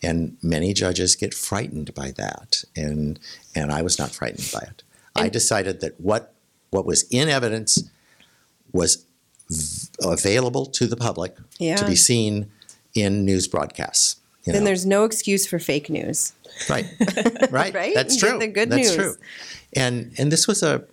And 0.02 0.38
many 0.42 0.74
judges 0.74 1.18
get 1.18 1.34
frightened 1.34 1.94
by 1.94 2.12
that. 2.12 2.64
And 2.76 3.20
and 3.54 3.72
I 3.72 3.82
was 3.82 4.00
not 4.00 4.12
frightened 4.12 4.50
by 4.54 4.62
it. 4.62 4.84
I 5.16 5.28
decided 5.28 5.82
that 5.82 6.00
what 6.00 6.34
what 6.72 6.86
was 6.86 7.04
in 7.10 7.30
evidence 7.30 7.84
was 8.72 9.06
available 10.04 10.66
to 10.66 10.88
the 10.88 10.96
public 10.96 11.36
to 11.60 11.84
be 11.88 11.96
seen 11.96 12.50
in 12.94 13.26
news 13.26 13.48
broadcasts. 13.48 14.18
you 14.46 14.54
then 14.54 14.62
know. 14.64 14.68
there's 14.68 14.86
no 14.86 15.04
excuse 15.04 15.46
for 15.48 15.60
fake 15.60 15.90
news 15.90 16.34
Right. 16.70 16.86
Right. 17.52 17.74
Right? 17.74 17.94
That's 17.96 18.20
get 18.22 18.30
true. 18.30 18.40
the 18.40 18.48
good 18.48 18.70
That's 18.70 18.88
news. 18.90 18.96
true. 18.96 19.16
And 19.76 20.12
and 20.18 20.32
this 20.32 20.48
was 20.48 20.62
a, 20.64 20.84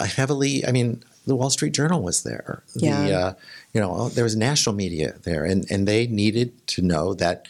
a 0.00 0.06
heavily. 0.06 0.66
I 0.66 0.72
mean, 0.72 1.02
the 1.26 1.36
Wall 1.36 1.50
Street 1.50 1.74
Journal 1.74 2.02
was 2.02 2.22
there. 2.24 2.62
The, 2.74 2.86
Yeah. 2.86 3.18
uh, 3.18 3.32
you 3.72 3.80
know, 3.80 4.08
there 4.08 4.24
was 4.24 4.34
national 4.36 4.74
media 4.74 5.14
there, 5.22 5.44
and 5.44 5.64
and 5.70 5.86
they 5.86 6.06
needed 6.08 6.66
to 6.68 6.82
know 6.82 7.14
that 7.14 7.46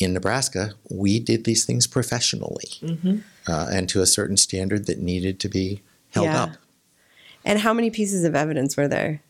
in 0.00 0.12
Nebraska 0.12 0.74
we 0.90 1.18
did 1.20 1.44
these 1.44 1.64
things 1.64 1.86
professionally, 1.86 2.68
Mm-hmm. 2.82 3.18
uh, 3.46 3.68
and 3.72 3.88
to 3.88 4.02
a 4.02 4.06
certain 4.06 4.36
standard 4.36 4.86
that 4.86 4.98
needed 4.98 5.38
to 5.40 5.48
be 5.48 5.80
held 6.10 6.26
Yeah. 6.26 6.42
up. 6.44 6.50
and 7.44 7.58
how 7.60 7.72
many 7.72 7.90
pieces 7.90 8.24
of 8.24 8.34
evidence 8.34 8.76
were 8.76 8.88
there 8.88 9.22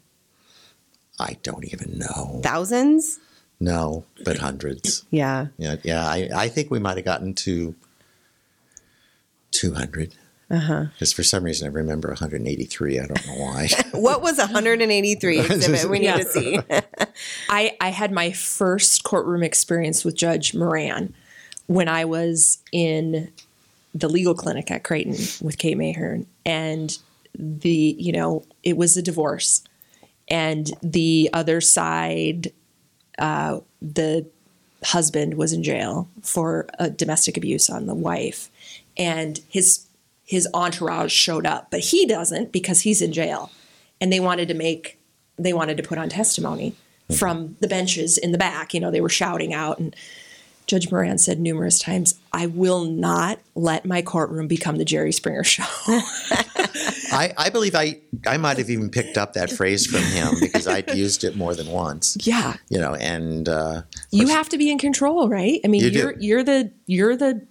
I 1.20 1.36
don't 1.42 1.64
even 1.72 1.98
know. 1.98 2.40
thousands 2.44 3.18
No, 3.60 4.04
but 4.24 4.38
hundreds. 4.38 5.04
yeah 5.10 5.46
Yeah, 5.58 5.76
yeah. 5.82 6.06
I, 6.06 6.28
I 6.34 6.48
think 6.48 6.70
we 6.70 6.78
might 6.78 6.96
have 6.96 7.04
gotten 7.04 7.34
to 7.34 7.74
200. 9.50 10.14
uh-huh 10.50 10.86
Because 10.92 11.12
for 11.12 11.22
some 11.22 11.42
reason 11.44 11.66
I 11.66 11.70
remember 11.70 12.08
183. 12.08 12.98
I 13.00 13.06
don't 13.06 13.26
know 13.26 13.34
why. 13.34 13.68
what 13.92 14.22
was 14.22 14.38
183 14.38 15.38
exhibit 15.40 15.90
we 15.90 15.98
need 15.98 16.04
Yeah. 16.06 16.16
to 16.18 16.24
see 16.24 16.58
I, 17.50 17.76
I 17.80 17.88
had 17.90 18.12
my 18.12 18.30
first 18.32 19.02
courtroom 19.04 19.42
experience 19.42 20.04
with 20.04 20.14
Judge 20.16 20.54
Moran 20.54 21.14
when 21.66 21.88
I 21.88 22.04
was 22.04 22.58
in 22.72 23.30
the 23.94 24.08
legal 24.08 24.34
clinic 24.34 24.70
at 24.70 24.84
Creighton 24.84 25.16
with 25.40 25.58
Kate 25.58 25.76
Mahern. 25.76 26.26
And 26.44 26.96
the, 27.34 27.96
you 27.98 28.12
know, 28.12 28.44
it 28.62 28.76
was 28.76 28.96
a 28.96 29.02
divorce. 29.02 29.62
And 30.28 30.70
the 30.82 31.30
other 31.32 31.60
side, 31.60 32.52
uh, 33.18 33.60
the 33.80 34.26
husband 34.84 35.34
was 35.34 35.52
in 35.52 35.62
jail 35.62 36.08
for 36.22 36.68
uh, 36.78 36.88
domestic 36.88 37.36
abuse 37.36 37.68
on 37.68 37.86
the 37.86 37.94
wife. 37.94 38.50
And 38.96 39.40
his 39.48 39.84
his 40.24 40.46
entourage 40.52 41.10
showed 41.10 41.46
up, 41.46 41.70
but 41.70 41.80
he 41.80 42.04
doesn't 42.04 42.52
because 42.52 42.82
he's 42.82 43.00
in 43.00 43.14
jail. 43.14 43.50
And 43.98 44.12
they 44.12 44.20
wanted 44.20 44.48
to 44.48 44.54
make 44.54 44.98
they 45.38 45.52
wanted 45.52 45.76
to 45.78 45.82
put 45.82 45.98
on 45.98 46.08
testimony 46.08 46.74
from 47.16 47.56
the 47.60 47.68
benches 47.68 48.18
in 48.18 48.32
the 48.32 48.38
back. 48.38 48.74
You 48.74 48.80
know, 48.80 48.90
they 48.90 49.00
were 49.00 49.08
shouting 49.08 49.54
out 49.54 49.78
and 49.78 49.96
Judge 50.68 50.92
Moran 50.92 51.16
said 51.18 51.40
numerous 51.40 51.78
times, 51.78 52.14
I 52.32 52.46
will 52.46 52.84
not 52.84 53.40
let 53.54 53.84
my 53.86 54.02
courtroom 54.02 54.46
become 54.46 54.76
the 54.76 54.84
Jerry 54.84 55.12
Springer 55.12 55.42
show. 55.42 55.64
I, 57.10 57.32
I 57.38 57.48
believe 57.50 57.74
I, 57.74 57.98
I 58.26 58.36
might 58.36 58.58
have 58.58 58.68
even 58.70 58.90
picked 58.90 59.16
up 59.16 59.32
that 59.32 59.50
phrase 59.50 59.86
from 59.86 60.02
him 60.02 60.34
because 60.40 60.68
I'd 60.68 60.94
used 60.94 61.24
it 61.24 61.36
more 61.36 61.54
than 61.54 61.68
once. 61.68 62.16
yeah. 62.20 62.56
You 62.68 62.78
know, 62.78 62.94
and 62.96 63.48
uh, 63.48 63.82
You 64.10 64.28
have 64.28 64.48
to 64.50 64.58
be 64.58 64.70
in 64.70 64.78
control, 64.78 65.28
right? 65.28 65.60
I 65.64 65.68
mean, 65.68 65.82
You 65.82 65.88
you 65.88 66.06
are 66.08 66.12
do. 66.12 66.24
you're 66.24 66.44
the 66.44 66.70
you're 66.86 67.16
the 67.16 67.46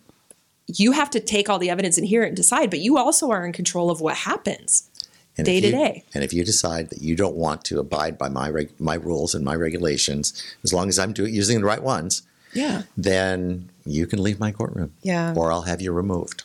you 0.68 0.92
have 0.92 1.10
to 1.12 1.20
take 1.20 1.50
all 1.50 1.58
the 1.60 1.70
evidence 1.70 1.98
and 1.98 2.06
hear 2.06 2.24
it 2.24 2.28
and 2.28 2.36
decide, 2.36 2.70
but 2.70 2.80
you 2.80 2.98
also 2.98 3.32
are 3.32 3.46
in 3.46 3.52
control 3.54 3.90
of 3.90 4.00
what 4.00 4.16
happens. 4.16 4.90
and 5.38 5.46
Day 5.46 5.60
to 5.62 5.68
you- 5.68 5.72
day. 5.74 6.04
And 6.14 6.24
if 6.24 6.34
you 6.34 6.44
decide 6.44 6.90
that 6.92 7.02
you 7.02 7.16
don't 7.16 7.36
want 7.36 7.64
to 7.66 7.80
abide 7.80 8.18
by 8.18 8.30
my 8.30 8.50
reg, 8.50 8.70
my 8.80 8.96
rules 8.96 9.34
and 9.34 9.44
my 9.44 9.56
regulations, 9.56 10.44
as 10.64 10.72
long 10.74 10.88
as 10.90 11.00
I'm 11.00 11.14
doing 11.14 11.34
using 11.34 11.60
the 11.62 11.66
right 11.66 11.82
ones, 11.82 12.22
Yeah. 12.58 12.84
then 12.98 13.70
you 13.86 14.08
can 14.08 14.22
leave 14.22 14.40
my 14.40 14.52
courtroom. 14.52 14.94
Yeah. 15.02 15.34
Or 15.36 15.52
I'll 15.52 15.62
have 15.64 15.82
you 15.82 15.92
removed. 15.94 16.44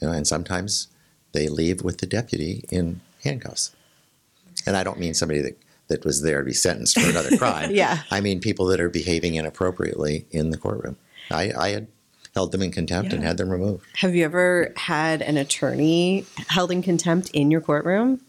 You 0.00 0.06
know, 0.08 0.14
and 0.14 0.26
sometimes 0.26 0.88
they 1.32 1.48
leave 1.48 1.82
with 1.82 1.98
the 1.98 2.06
deputy 2.06 2.64
in 2.70 3.00
handcuffs. 3.24 3.74
And 4.66 4.76
I 4.76 4.82
don't 4.84 4.98
mean 4.98 5.14
somebody 5.14 5.40
that, 5.42 5.58
that 5.88 6.04
was 6.04 6.22
there 6.22 6.38
to 6.40 6.44
be 6.44 6.52
sentenced 6.54 6.98
for 6.98 7.08
another 7.10 7.36
crime. 7.42 7.70
Yeah. 7.72 7.98
I 8.10 8.20
mean 8.20 8.40
people 8.40 8.66
that 8.66 8.80
are 8.80 8.88
behaving 8.88 9.34
inappropriately 9.34 10.26
in 10.30 10.50
the 10.50 10.56
courtroom. 10.56 10.96
I, 11.30 11.52
I 11.58 11.68
had 11.70 11.86
held 12.34 12.52
them 12.52 12.62
in 12.62 12.70
contempt 12.70 13.12
and 13.12 13.22
had 13.24 13.36
them 13.38 13.50
removed. 13.50 13.84
have 13.96 14.14
you 14.14 14.24
ever 14.24 14.72
had 14.76 15.20
an 15.20 15.36
attorney 15.36 16.24
held 16.48 16.70
in 16.70 16.80
contempt 16.82 17.28
in 17.30 17.50
your 17.50 17.60
courtroom 17.60 18.20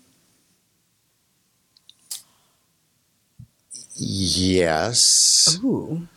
Yes, 3.96 5.60
ooh 5.64 6.08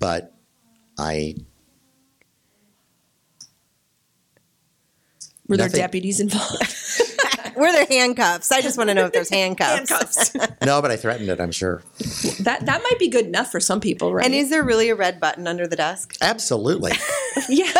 but 0.00 0.34
I 0.98 1.36
Were 5.46 5.56
there 5.56 5.68
deputies 5.68 6.18
involved? 6.20 6.74
Were 7.56 7.72
there 7.72 7.86
handcuffs? 7.86 8.52
I 8.52 8.60
just 8.60 8.76
want 8.76 8.88
to 8.88 8.94
know 8.94 9.06
if 9.06 9.12
there's 9.12 9.28
handcuffs. 9.30 9.90
Handcuffs. 9.90 10.36
No, 10.66 10.82
but 10.82 10.90
I 10.90 10.96
threatened 10.96 11.28
it. 11.30 11.40
I'm 11.40 11.52
sure. 11.52 11.82
that 12.40 12.66
that 12.66 12.82
might 12.82 12.98
be 12.98 13.08
good 13.08 13.24
enough 13.24 13.50
for 13.50 13.60
some 13.60 13.80
people, 13.80 14.12
right? 14.12 14.26
And 14.26 14.34
is 14.34 14.50
there 14.50 14.62
really 14.62 14.90
a 14.90 14.94
red 14.94 15.18
button 15.18 15.46
under 15.46 15.66
the 15.66 15.74
desk? 15.74 16.16
Absolutely. 16.20 16.92
yeah. 17.48 17.72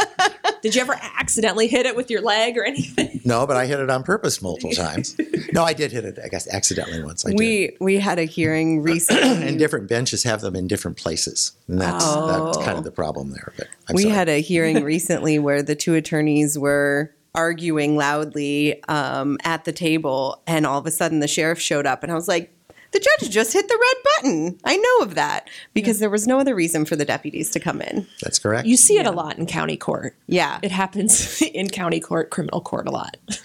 Did 0.63 0.75
you 0.75 0.81
ever 0.81 0.95
accidentally 1.19 1.67
hit 1.67 1.85
it 1.85 1.95
with 1.95 2.11
your 2.11 2.23
leg 2.23 2.57
or 2.57 2.65
anything? 2.65 3.21
No, 3.25 3.47
but 3.47 3.57
I 3.57 3.67
hit 3.67 3.81
it 3.81 3.91
on 3.91 4.03
purpose 4.03 4.41
multiple 4.41 4.73
times. 4.73 5.15
No, 5.53 5.63
I 5.63 5.75
did 5.75 5.93
hit 5.93 6.05
it. 6.05 6.19
I 6.23 6.29
guess 6.29 6.49
accidentally 6.53 7.03
once. 7.03 7.27
I 7.27 7.31
did. 7.31 7.39
We 7.39 7.77
we 7.81 7.99
had 7.99 8.19
a 8.19 8.25
hearing 8.25 8.81
recently. 8.83 9.47
and 9.47 9.59
different 9.59 9.89
benches 9.89 10.23
have 10.23 10.41
them 10.41 10.57
in 10.57 10.67
different 10.67 10.97
places, 10.97 11.53
and 11.69 11.81
that's 11.81 12.05
that's 12.05 12.57
kind 12.59 12.73
of 12.73 12.79
oh. 12.79 12.83
the 12.83 12.91
problem 12.91 13.31
there. 13.31 13.53
But 13.57 13.69
I'm 13.89 13.97
we 13.97 14.03
sorry. 14.03 14.15
had 14.15 14.29
a 14.29 14.41
hearing 14.41 14.83
recently 14.85 15.39
where 15.39 15.63
the 15.63 15.77
two 15.77 15.95
attorneys 15.95 16.59
were 16.59 17.15
arguing 17.35 17.97
loudly 17.97 18.83
um, 18.85 19.39
at 19.45 19.65
the 19.65 19.73
table, 19.73 20.43
and 20.47 20.67
all 20.67 20.79
of 20.79 20.87
a 20.87 20.91
sudden 20.91 21.21
the 21.21 21.29
sheriff 21.29 21.61
showed 21.61 21.87
up, 21.87 22.03
and 22.03 22.11
I 22.11 22.15
was 22.15 22.29
like, 22.29 22.53
"The 22.93 23.01
judge 23.01 23.31
just 23.31 23.53
hit 23.53 23.69
the 23.69 23.79
red 23.81 24.03
button." 24.05 24.59
I 24.65 24.77
know 24.77 25.05
of 25.05 25.15
that 25.15 25.49
because 25.75 25.99
there 25.99 26.11
was 26.11 26.27
no 26.27 26.39
other 26.41 26.55
reason 26.55 26.85
for 26.85 26.97
the 26.97 27.05
deputies 27.05 27.51
to 27.53 27.61
come 27.61 27.81
in. 27.81 28.07
that's 28.21 28.39
correct. 28.39 28.67
You 28.67 28.77
see 28.77 28.99
it 28.99 29.07
a 29.07 29.11
lot 29.13 29.39
in 29.39 29.47
county 29.47 29.77
court. 29.77 30.15
Yeah, 30.27 30.59
It 30.63 30.71
happens 30.73 31.41
in 31.55 31.69
county 31.69 32.01
court, 32.01 32.31
criminal 32.31 32.61
court 32.61 32.87
a 32.89 32.91
lot. 32.91 33.17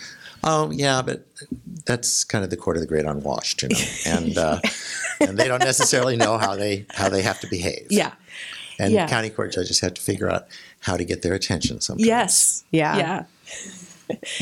Oh 0.48 0.70
yeah, 0.70 1.01
but 1.01 1.25
that's 1.88 2.24
kind 2.24 2.44
of 2.44 2.51
the 2.51 2.56
court 2.58 2.77
of 2.77 2.82
the 2.82 2.88
great 2.88 3.06
unwashed, 3.06 3.63
you 3.63 3.70
know, 3.70 3.80
and 4.06 4.38
uh, 4.38 4.60
and 5.20 5.39
they 5.39 5.48
don't 5.48 5.63
necessarily 5.63 6.15
know 6.15 6.38
how 6.38 6.56
they 6.56 6.86
how 6.92 7.10
they 7.10 7.24
have 7.24 7.39
to 7.39 7.48
behave. 7.48 7.88
Yeah. 7.89 8.12
and 8.77 8.94
yeah. 8.94 9.08
county 9.08 9.32
court 9.32 9.54
judges 9.54 9.80
have 9.80 9.96
to 9.96 10.01
figure 10.04 10.30
out 10.30 10.46
how 10.82 10.98
to 10.98 11.04
get 11.04 11.24
their 11.24 11.34
attention. 11.34 11.82
Sometimes. 11.82 12.06
Yes. 12.06 12.63
Yeah. 12.70 12.96
Yeah. 12.96 13.24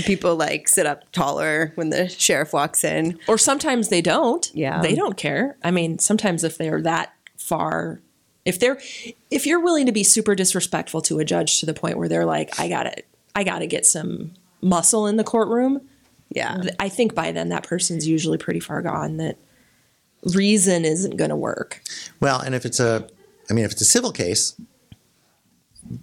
People 0.04 0.36
like 0.36 0.68
sit 0.68 0.86
up 0.86 1.12
taller 1.12 1.72
when 1.76 1.90
the 1.90 2.10
sheriff 2.10 2.54
walks 2.54 2.84
in. 2.84 3.20
Or 3.28 3.38
sometimes 3.38 3.90
they 3.90 4.02
don't. 4.02 4.50
Yeah. 4.54 4.82
They 4.82 4.96
don't 4.96 5.18
care. 5.18 5.58
I 5.64 5.72
mean, 5.72 6.00
sometimes 6.00 6.44
if 6.44 6.58
they're 6.58 6.82
that 6.82 7.14
far, 7.38 8.02
if 8.46 8.60
they're, 8.60 8.80
if 9.32 9.46
you're 9.46 9.62
willing 9.62 9.86
to 9.86 9.92
be 9.92 10.04
super 10.04 10.36
disrespectful 10.36 11.02
to 11.04 11.20
a 11.20 11.26
judge 11.26 11.60
to 11.60 11.66
the 11.66 11.74
point 11.74 11.98
where 11.98 12.10
they're 12.10 12.26
like, 12.26 12.60
I 12.60 12.68
got 12.68 12.84
to, 12.84 13.04
I 13.36 13.44
got 13.44 13.60
to 13.60 13.68
get 13.68 13.86
some 13.86 14.34
muscle 14.62 15.08
in 15.08 15.18
the 15.18 15.24
courtroom. 15.24 15.82
Yeah, 16.30 16.64
I 16.80 16.90
think 16.90 17.14
by 17.14 17.32
then 17.32 17.50
that 17.50 17.64
person's 17.64 18.08
usually 18.08 18.40
pretty 18.40 18.60
far 18.60 18.82
gone 18.82 19.18
that 19.18 19.38
reason 20.34 20.84
isn't 20.84 21.16
going 21.16 21.30
to 21.30 21.36
work. 21.36 21.82
Well, 22.20 22.40
and 22.40 22.56
if 22.56 22.66
it's 22.66 22.80
a, 22.80 23.08
I 23.52 23.54
mean, 23.54 23.66
if 23.66 23.72
it's 23.72 23.82
a 23.82 23.86
civil 23.86 24.12
case, 24.12 24.60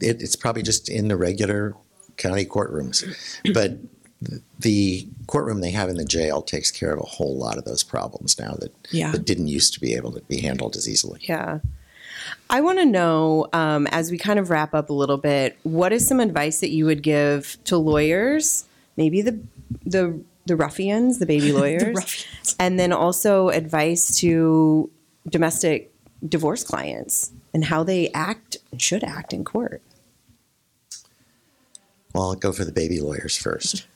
it, 0.00 0.22
it's 0.22 0.36
probably 0.36 0.62
just 0.62 0.88
in 0.88 1.08
the 1.08 1.16
regular 1.16 1.74
county 2.20 2.44
courtrooms. 2.44 3.04
But 3.52 3.78
the 4.58 5.08
courtroom 5.26 5.60
they 5.60 5.70
have 5.70 5.88
in 5.88 5.96
the 5.96 6.04
jail 6.04 6.42
takes 6.42 6.70
care 6.70 6.92
of 6.92 7.00
a 7.00 7.04
whole 7.06 7.36
lot 7.36 7.56
of 7.58 7.64
those 7.64 7.82
problems 7.82 8.38
now 8.38 8.54
that 8.60 8.72
Yeah. 8.90 9.12
that 9.12 9.24
didn't 9.24 9.48
used 9.48 9.72
to 9.74 9.80
be 9.80 9.94
able 9.94 10.12
to 10.12 10.20
be 10.22 10.40
handled 10.40 10.76
as 10.76 10.88
easily. 10.88 11.20
Yeah. 11.22 11.60
I 12.50 12.60
want 12.60 12.78
to 12.78 12.84
know, 12.84 13.48
um, 13.54 13.86
as 13.88 14.10
we 14.10 14.18
kind 14.18 14.38
of 14.38 14.50
wrap 14.50 14.74
up 14.74 14.90
a 14.90 14.92
little 14.92 15.16
bit, 15.16 15.56
what 15.62 15.92
is 15.92 16.06
some 16.06 16.20
advice 16.20 16.60
that 16.60 16.68
you 16.70 16.84
would 16.84 17.02
give 17.02 17.56
to 17.64 17.76
lawyers, 17.78 18.64
maybe 18.96 19.22
the 19.22 19.38
the 19.86 20.20
the 20.46 20.56
ruffians, 20.56 21.18
the 21.18 21.26
baby 21.26 21.52
lawyers, 21.60 21.82
ruffians. 21.96 22.56
and 22.58 22.78
then 22.78 22.92
also 22.92 23.48
advice 23.48 24.18
to 24.18 24.90
domestic 25.28 25.92
divorce 26.28 26.62
clients 26.64 27.30
and 27.54 27.64
how 27.64 27.82
they 27.84 28.10
act 28.12 28.58
and 28.70 28.82
should 28.82 29.02
act 29.04 29.32
in 29.32 29.44
court. 29.44 29.80
Well, 32.14 32.30
I'll 32.30 32.34
go 32.34 32.52
for 32.52 32.64
the 32.64 32.72
baby 32.72 33.00
lawyers 33.00 33.36
first. 33.36 33.86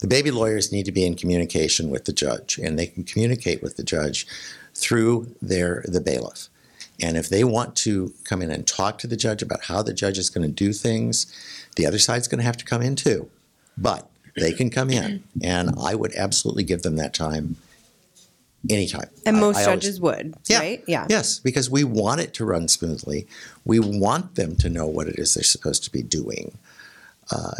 The 0.00 0.08
baby 0.08 0.30
lawyers 0.30 0.72
need 0.72 0.84
to 0.86 0.92
be 0.92 1.06
in 1.06 1.14
communication 1.14 1.88
with 1.88 2.06
the 2.06 2.12
judge, 2.12 2.58
and 2.58 2.78
they 2.78 2.86
can 2.86 3.04
communicate 3.04 3.62
with 3.62 3.76
the 3.76 3.84
judge 3.84 4.26
through 4.74 5.34
their 5.40 5.84
the 5.86 6.00
bailiff. 6.00 6.48
And 7.00 7.16
if 7.16 7.28
they 7.28 7.44
want 7.44 7.76
to 7.76 8.12
come 8.24 8.42
in 8.42 8.50
and 8.50 8.66
talk 8.66 8.98
to 8.98 9.06
the 9.06 9.16
judge 9.16 9.42
about 9.42 9.64
how 9.64 9.82
the 9.82 9.94
judge 9.94 10.18
is 10.18 10.28
going 10.28 10.46
to 10.46 10.52
do 10.52 10.72
things, 10.72 11.32
the 11.76 11.86
other 11.86 11.98
side's 11.98 12.28
going 12.28 12.38
to 12.40 12.44
have 12.44 12.56
to 12.58 12.64
come 12.64 12.82
in 12.82 12.96
too. 12.96 13.30
But 13.78 14.08
they 14.36 14.52
can 14.52 14.70
come 14.70 14.90
in, 14.90 15.22
and 15.42 15.70
I 15.80 15.94
would 15.94 16.14
absolutely 16.14 16.64
give 16.64 16.82
them 16.82 16.96
that 16.96 17.14
time 17.14 17.56
anytime. 18.70 19.08
And 19.26 19.38
most 19.38 19.56
I 19.56 19.64
always- 19.64 19.82
judges 19.82 20.00
would, 20.00 20.34
yeah. 20.48 20.58
right? 20.58 20.84
Yeah. 20.86 21.06
Yes, 21.08 21.38
because 21.38 21.70
we 21.70 21.84
want 21.84 22.20
it 22.20 22.34
to 22.34 22.44
run 22.44 22.68
smoothly. 22.68 23.26
We 23.64 23.78
want 23.78 24.34
them 24.34 24.56
to 24.56 24.68
know 24.68 24.86
what 24.86 25.06
it 25.08 25.18
is 25.18 25.34
they're 25.34 25.44
supposed 25.44 25.84
to 25.84 25.92
be 25.92 26.02
doing. 26.02 26.56
Uh, 27.32 27.52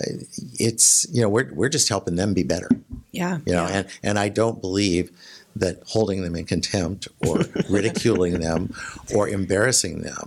it's 0.54 1.06
you 1.10 1.22
know 1.22 1.28
we're 1.28 1.52
we're 1.54 1.68
just 1.68 1.88
helping 1.88 2.16
them 2.16 2.34
be 2.34 2.42
better. 2.42 2.68
Yeah. 3.12 3.38
You 3.46 3.52
know, 3.52 3.64
and 3.64 3.86
and 4.02 4.18
I 4.18 4.28
don't 4.28 4.60
believe 4.60 5.10
that 5.56 5.82
holding 5.86 6.22
them 6.22 6.34
in 6.34 6.44
contempt 6.44 7.08
or 7.26 7.40
ridiculing 7.70 8.40
them 8.40 8.74
or 9.14 9.28
embarrassing 9.28 10.02
them 10.02 10.22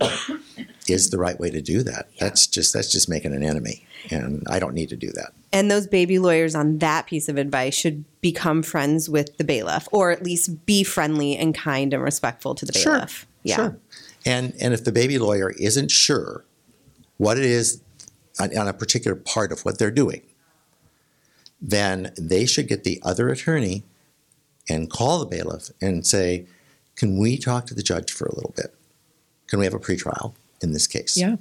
is 0.88 1.10
the 1.10 1.18
right 1.18 1.38
way 1.38 1.50
to 1.50 1.60
do 1.60 1.82
that. 1.82 2.08
That's 2.18 2.46
just 2.46 2.72
that's 2.72 2.90
just 2.90 3.08
making 3.08 3.34
an 3.34 3.42
enemy, 3.42 3.86
and 4.10 4.44
I 4.48 4.58
don't 4.58 4.74
need 4.74 4.88
to 4.90 4.96
do 4.96 5.10
that. 5.12 5.32
And 5.52 5.70
those 5.70 5.86
baby 5.86 6.18
lawyers 6.18 6.54
on 6.54 6.78
that 6.78 7.06
piece 7.06 7.28
of 7.28 7.38
advice 7.38 7.74
should 7.74 8.04
become 8.20 8.62
friends 8.62 9.08
with 9.08 9.36
the 9.36 9.44
bailiff, 9.44 9.88
or 9.92 10.10
at 10.10 10.22
least 10.22 10.66
be 10.66 10.82
friendly 10.84 11.36
and 11.36 11.54
kind 11.54 11.92
and 11.92 12.02
respectful 12.02 12.54
to 12.54 12.66
the 12.66 12.72
bailiff. 12.72 13.10
Sure. 13.20 13.28
Yeah. 13.42 13.56
Sure. 13.56 13.78
And 14.24 14.54
and 14.60 14.74
if 14.74 14.84
the 14.84 14.92
baby 14.92 15.18
lawyer 15.18 15.50
isn't 15.58 15.90
sure 15.90 16.44
what 17.18 17.38
it 17.38 17.44
is 17.44 17.80
on, 18.38 18.56
on 18.56 18.68
a 18.68 18.72
particular 18.72 19.16
part 19.16 19.52
of 19.52 19.64
what 19.64 19.78
they're 19.78 19.90
doing, 19.90 20.22
then 21.60 22.12
they 22.18 22.46
should 22.46 22.68
get 22.68 22.84
the 22.84 23.00
other 23.02 23.28
attorney 23.28 23.82
and 24.68 24.90
call 24.90 25.20
the 25.20 25.26
bailiff 25.26 25.70
and 25.80 26.06
say, 26.06 26.46
"Can 26.96 27.18
we 27.18 27.38
talk 27.38 27.66
to 27.66 27.74
the 27.74 27.82
judge 27.82 28.12
for 28.12 28.26
a 28.26 28.34
little 28.34 28.52
bit? 28.56 28.74
Can 29.46 29.58
we 29.58 29.64
have 29.64 29.74
a 29.74 29.78
pretrial 29.78 30.34
in 30.60 30.72
this 30.72 30.86
case?" 30.86 31.16
Yeah. 31.16 31.36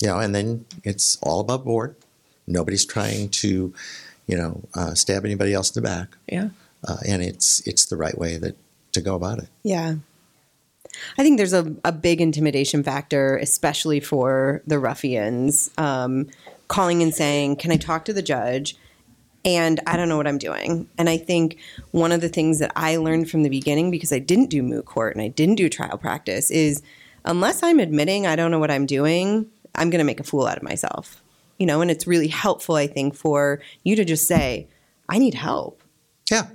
You 0.00 0.08
know, 0.08 0.18
and 0.18 0.34
then 0.34 0.64
it's 0.82 1.18
all 1.22 1.40
above 1.40 1.64
board. 1.64 1.94
Nobody's 2.46 2.86
trying 2.86 3.28
to, 3.30 3.72
you 4.26 4.36
know, 4.36 4.62
uh, 4.74 4.94
stab 4.94 5.24
anybody 5.24 5.52
else 5.52 5.74
in 5.76 5.82
the 5.82 5.86
back, 5.88 6.16
Yeah. 6.26 6.48
uh, 6.88 6.96
and 7.06 7.22
it's 7.22 7.60
it's 7.66 7.84
the 7.84 7.96
right 7.96 8.16
way 8.16 8.36
that 8.38 8.56
to 8.92 9.00
go 9.00 9.14
about 9.14 9.38
it. 9.38 9.48
Yeah. 9.62 9.96
I 11.18 11.22
think 11.22 11.36
there's 11.38 11.52
a, 11.52 11.74
a 11.84 11.92
big 11.92 12.20
intimidation 12.20 12.82
factor, 12.82 13.36
especially 13.38 14.00
for 14.00 14.62
the 14.66 14.78
ruffians, 14.78 15.70
um, 15.78 16.28
calling 16.68 17.02
and 17.02 17.14
saying, 17.14 17.56
Can 17.56 17.72
I 17.72 17.76
talk 17.76 18.04
to 18.06 18.12
the 18.12 18.22
judge? 18.22 18.76
And 19.44 19.80
I 19.86 19.96
don't 19.96 20.08
know 20.10 20.18
what 20.18 20.26
I'm 20.26 20.36
doing. 20.38 20.86
And 20.98 21.08
I 21.08 21.16
think 21.16 21.58
one 21.92 22.12
of 22.12 22.20
the 22.20 22.28
things 22.28 22.58
that 22.58 22.72
I 22.76 22.96
learned 22.96 23.30
from 23.30 23.42
the 23.42 23.48
beginning, 23.48 23.90
because 23.90 24.12
I 24.12 24.18
didn't 24.18 24.50
do 24.50 24.62
moot 24.62 24.84
court 24.84 25.14
and 25.14 25.22
I 25.22 25.28
didn't 25.28 25.54
do 25.54 25.70
trial 25.70 25.96
practice, 25.96 26.50
is 26.50 26.82
unless 27.24 27.62
I'm 27.62 27.80
admitting 27.80 28.26
I 28.26 28.36
don't 28.36 28.50
know 28.50 28.58
what 28.58 28.70
I'm 28.70 28.84
doing, 28.84 29.46
I'm 29.74 29.88
going 29.88 30.00
to 30.00 30.04
make 30.04 30.20
a 30.20 30.24
fool 30.24 30.46
out 30.46 30.58
of 30.58 30.62
myself. 30.62 31.22
You 31.58 31.66
know, 31.66 31.80
and 31.80 31.90
it's 31.90 32.06
really 32.06 32.28
helpful, 32.28 32.74
I 32.74 32.86
think, 32.86 33.14
for 33.14 33.60
you 33.82 33.96
to 33.96 34.04
just 34.04 34.26
say, 34.26 34.68
I 35.08 35.18
need 35.18 35.34
help 35.34 35.82
Yeah, 36.30 36.48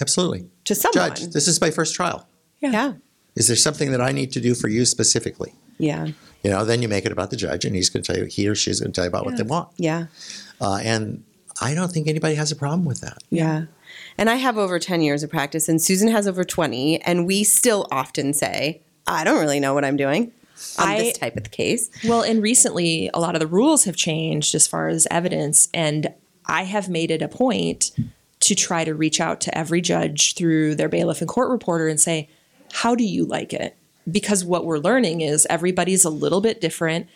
absolutely. 0.00 0.48
to 0.64 0.74
someone. 0.74 1.10
Judge, 1.10 1.26
this 1.28 1.48
is 1.48 1.60
my 1.60 1.70
first 1.70 1.94
trial. 1.94 2.26
yeah. 2.60 2.94
Is 3.38 3.46
there 3.46 3.56
something 3.56 3.92
that 3.92 4.00
I 4.00 4.10
need 4.10 4.32
to 4.32 4.40
do 4.40 4.56
for 4.56 4.66
you 4.66 4.84
specifically? 4.84 5.54
Yeah. 5.78 6.08
You 6.42 6.50
know, 6.50 6.64
then 6.64 6.82
you 6.82 6.88
make 6.88 7.06
it 7.06 7.12
about 7.12 7.30
the 7.30 7.36
judge, 7.36 7.64
and 7.64 7.74
he's 7.76 7.88
going 7.88 8.02
to 8.02 8.12
tell 8.12 8.20
you, 8.20 8.28
he 8.28 8.48
or 8.48 8.56
she's 8.56 8.80
going 8.80 8.92
to 8.92 8.94
tell 8.96 9.04
you 9.04 9.08
about 9.08 9.24
what 9.24 9.36
they 9.36 9.44
want. 9.44 9.68
Yeah. 9.76 10.06
Uh, 10.60 10.80
and 10.82 11.22
I 11.60 11.72
don't 11.74 11.92
think 11.92 12.08
anybody 12.08 12.34
has 12.34 12.50
a 12.50 12.56
problem 12.56 12.84
with 12.84 13.00
that. 13.00 13.18
Yeah. 13.30 13.66
And 14.18 14.28
I 14.28 14.34
have 14.36 14.58
over 14.58 14.80
10 14.80 15.02
years 15.02 15.22
of 15.22 15.30
practice, 15.30 15.68
and 15.68 15.80
Susan 15.80 16.08
has 16.08 16.26
over 16.26 16.42
20. 16.42 17.00
And 17.02 17.26
we 17.26 17.44
still 17.44 17.86
often 17.92 18.34
say, 18.34 18.82
I 19.06 19.22
don't 19.22 19.38
really 19.38 19.60
know 19.60 19.72
what 19.72 19.84
I'm 19.84 19.96
doing 19.96 20.32
on 20.76 20.88
I- 20.88 20.98
this 20.98 21.16
type 21.18 21.36
of 21.36 21.52
case. 21.52 21.90
Well, 22.04 22.22
and 22.22 22.42
recently, 22.42 23.08
a 23.14 23.20
lot 23.20 23.36
of 23.36 23.40
the 23.40 23.46
rules 23.46 23.84
have 23.84 23.94
changed 23.94 24.52
as 24.56 24.66
far 24.66 24.88
as 24.88 25.06
evidence, 25.12 25.68
and 25.72 26.12
I 26.46 26.64
have 26.64 26.88
made 26.88 27.12
it 27.12 27.22
a 27.22 27.28
point 27.28 27.92
to 28.40 28.54
try 28.56 28.84
to 28.84 28.94
reach 28.94 29.20
out 29.20 29.40
to 29.42 29.56
every 29.56 29.80
judge 29.80 30.34
through 30.34 30.74
their 30.74 30.88
bailiff 30.88 31.20
and 31.20 31.28
court 31.28 31.50
reporter 31.50 31.86
and 31.86 32.00
say, 32.00 32.28
How 32.72 32.94
do 32.94 33.04
you 33.04 33.24
like 33.24 33.52
it? 33.52 33.76
Because 34.10 34.44
what 34.44 34.64
we're 34.64 34.78
learning 34.78 35.20
is 35.20 35.46
everybody's 35.50 36.04
a 36.04 36.10
little 36.10 36.40
bit 36.40 36.60
different. 36.60 37.06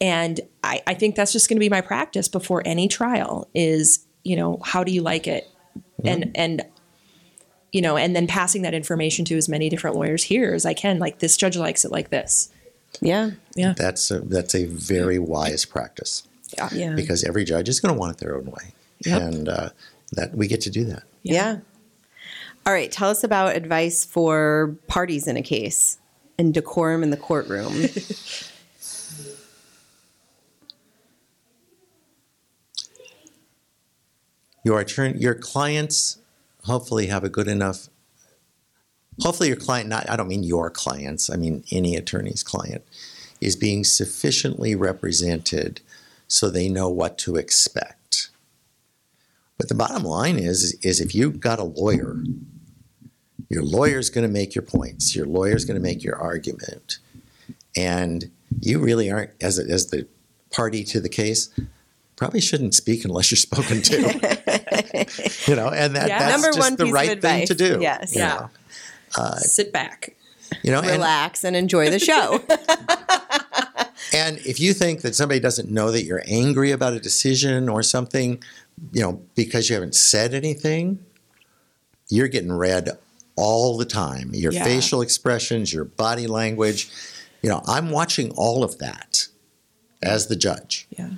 And 0.00 0.40
I, 0.64 0.82
I 0.86 0.94
think 0.94 1.14
that's 1.14 1.32
just 1.32 1.48
going 1.48 1.56
to 1.56 1.60
be 1.60 1.68
my 1.68 1.80
practice 1.80 2.28
before 2.28 2.62
any 2.64 2.88
trial 2.88 3.48
is, 3.54 4.04
you 4.24 4.36
know, 4.36 4.58
how 4.64 4.82
do 4.84 4.92
you 4.92 5.02
like 5.02 5.26
it? 5.26 5.48
And, 6.04 6.32
and, 6.36 6.62
you 7.70 7.80
know, 7.80 7.96
and 7.96 8.14
then 8.14 8.26
passing 8.26 8.62
that 8.62 8.74
information 8.74 9.24
to 9.26 9.36
as 9.36 9.48
many 9.48 9.68
different 9.68 9.94
lawyers 9.96 10.24
here 10.24 10.52
as 10.54 10.66
I 10.66 10.74
can. 10.74 10.98
Like, 10.98 11.20
this 11.20 11.36
judge 11.36 11.56
likes 11.56 11.84
it 11.84 11.92
like 11.92 12.10
this. 12.10 12.50
Yeah. 13.00 13.30
Yeah. 13.54 13.74
That's 13.76 14.10
a, 14.10 14.20
that's 14.20 14.54
a 14.54 14.66
very 14.66 15.18
wise 15.20 15.64
practice 15.64 16.26
Yeah. 16.58 16.68
yeah. 16.72 16.94
because 16.94 17.22
every 17.24 17.44
judge 17.44 17.68
is 17.68 17.78
going 17.80 17.94
to 17.94 17.98
want 17.98 18.12
it 18.16 18.18
their 18.18 18.36
own 18.36 18.46
way, 18.46 18.74
Yep. 19.06 19.22
and 19.22 19.48
uh, 19.48 19.68
that 20.12 20.34
we 20.34 20.48
get 20.48 20.60
to 20.62 20.70
do 20.70 20.84
that. 20.86 21.04
yeah. 21.22 21.58
All 22.64 22.72
right. 22.72 22.92
Tell 22.92 23.10
us 23.10 23.24
about 23.24 23.56
advice 23.56 24.04
for 24.04 24.76
parties 24.86 25.26
in 25.26 25.36
a 25.36 25.42
case 25.42 25.98
and 26.38 26.54
decorum 26.54 27.02
in 27.02 27.10
the 27.10 27.16
courtroom. 27.16 27.72
your 34.64 34.78
attorney, 34.80 35.18
your 35.18 35.34
clients 35.34 36.18
hopefully 36.64 37.08
have 37.08 37.24
a 37.24 37.28
good 37.28 37.48
enough. 37.48 37.88
Hopefully, 39.20 39.48
your 39.48 39.56
client, 39.56 39.88
not, 39.88 40.08
I 40.08 40.16
don't 40.16 40.28
mean 40.28 40.44
your 40.44 40.70
clients, 40.70 41.28
I 41.28 41.36
mean 41.36 41.64
any 41.70 41.96
attorney's 41.96 42.42
client, 42.42 42.84
is 43.40 43.56
being 43.56 43.84
sufficiently 43.84 44.74
represented 44.74 45.80
so 46.28 46.48
they 46.48 46.68
know 46.68 46.88
what 46.88 47.18
to 47.18 47.36
expect. 47.36 48.30
But 49.58 49.68
the 49.68 49.74
bottom 49.74 50.02
line 50.02 50.38
is, 50.38 50.78
is 50.82 51.00
if 51.00 51.14
you've 51.14 51.40
got 51.40 51.58
a 51.58 51.64
lawyer, 51.64 52.24
your 53.52 53.62
lawyer's 53.62 54.08
going 54.08 54.26
to 54.26 54.32
make 54.32 54.54
your 54.54 54.62
points, 54.62 55.14
your 55.14 55.26
lawyer's 55.26 55.66
going 55.66 55.76
to 55.78 55.82
make 55.82 56.02
your 56.02 56.16
argument, 56.16 56.98
and 57.76 58.30
you 58.60 58.78
really 58.78 59.10
aren't, 59.10 59.30
as, 59.42 59.58
a, 59.58 59.64
as 59.70 59.88
the 59.88 60.06
party 60.50 60.82
to 60.84 61.00
the 61.00 61.10
case, 61.10 61.50
probably 62.16 62.40
shouldn't 62.40 62.74
speak 62.74 63.04
unless 63.04 63.30
you're 63.30 63.36
spoken 63.36 63.82
to. 63.82 63.96
you 65.46 65.54
know, 65.54 65.68
and 65.68 65.94
that, 65.94 66.08
Yeah. 66.08 66.18
that's 66.18 66.32
Number 66.32 66.56
just 66.56 66.78
the 66.78 66.86
right 66.86 67.20
thing 67.20 67.46
to 67.46 67.54
do. 67.54 67.78
Yes. 67.78 68.16
Yeah. 68.16 68.48
know. 69.18 69.34
Sit 69.36 69.70
back. 69.70 70.16
You 70.62 70.70
know, 70.70 70.78
and, 70.80 70.88
Relax 70.88 71.44
and 71.44 71.54
enjoy 71.54 71.90
the 71.90 71.98
show. 71.98 72.40
and 74.14 74.38
if 74.46 74.60
you 74.60 74.72
think 74.72 75.02
that 75.02 75.14
somebody 75.14 75.40
doesn't 75.40 75.70
know 75.70 75.90
that 75.90 76.04
you're 76.04 76.22
angry 76.26 76.70
about 76.70 76.94
a 76.94 77.00
decision 77.00 77.68
or 77.68 77.82
something, 77.82 78.42
you 78.92 79.02
know, 79.02 79.20
because 79.34 79.68
you 79.68 79.74
haven't 79.74 79.94
said 79.94 80.32
anything, 80.32 81.04
you're 82.08 82.28
getting 82.28 82.52
read 82.52 82.88
all 83.36 83.76
the 83.76 83.84
time. 83.84 84.30
Your 84.34 84.52
Yeah. 84.52 84.64
facial 84.64 85.00
expressions, 85.02 85.72
your 85.72 85.84
body 85.84 86.26
language. 86.26 86.90
You 87.42 87.50
know, 87.50 87.62
I'm 87.66 87.90
watching 87.90 88.30
all 88.32 88.62
of 88.62 88.78
that 88.78 89.26
as 90.02 90.26
the 90.26 90.36
judge. 90.36 90.86
Yeah. 90.90 91.10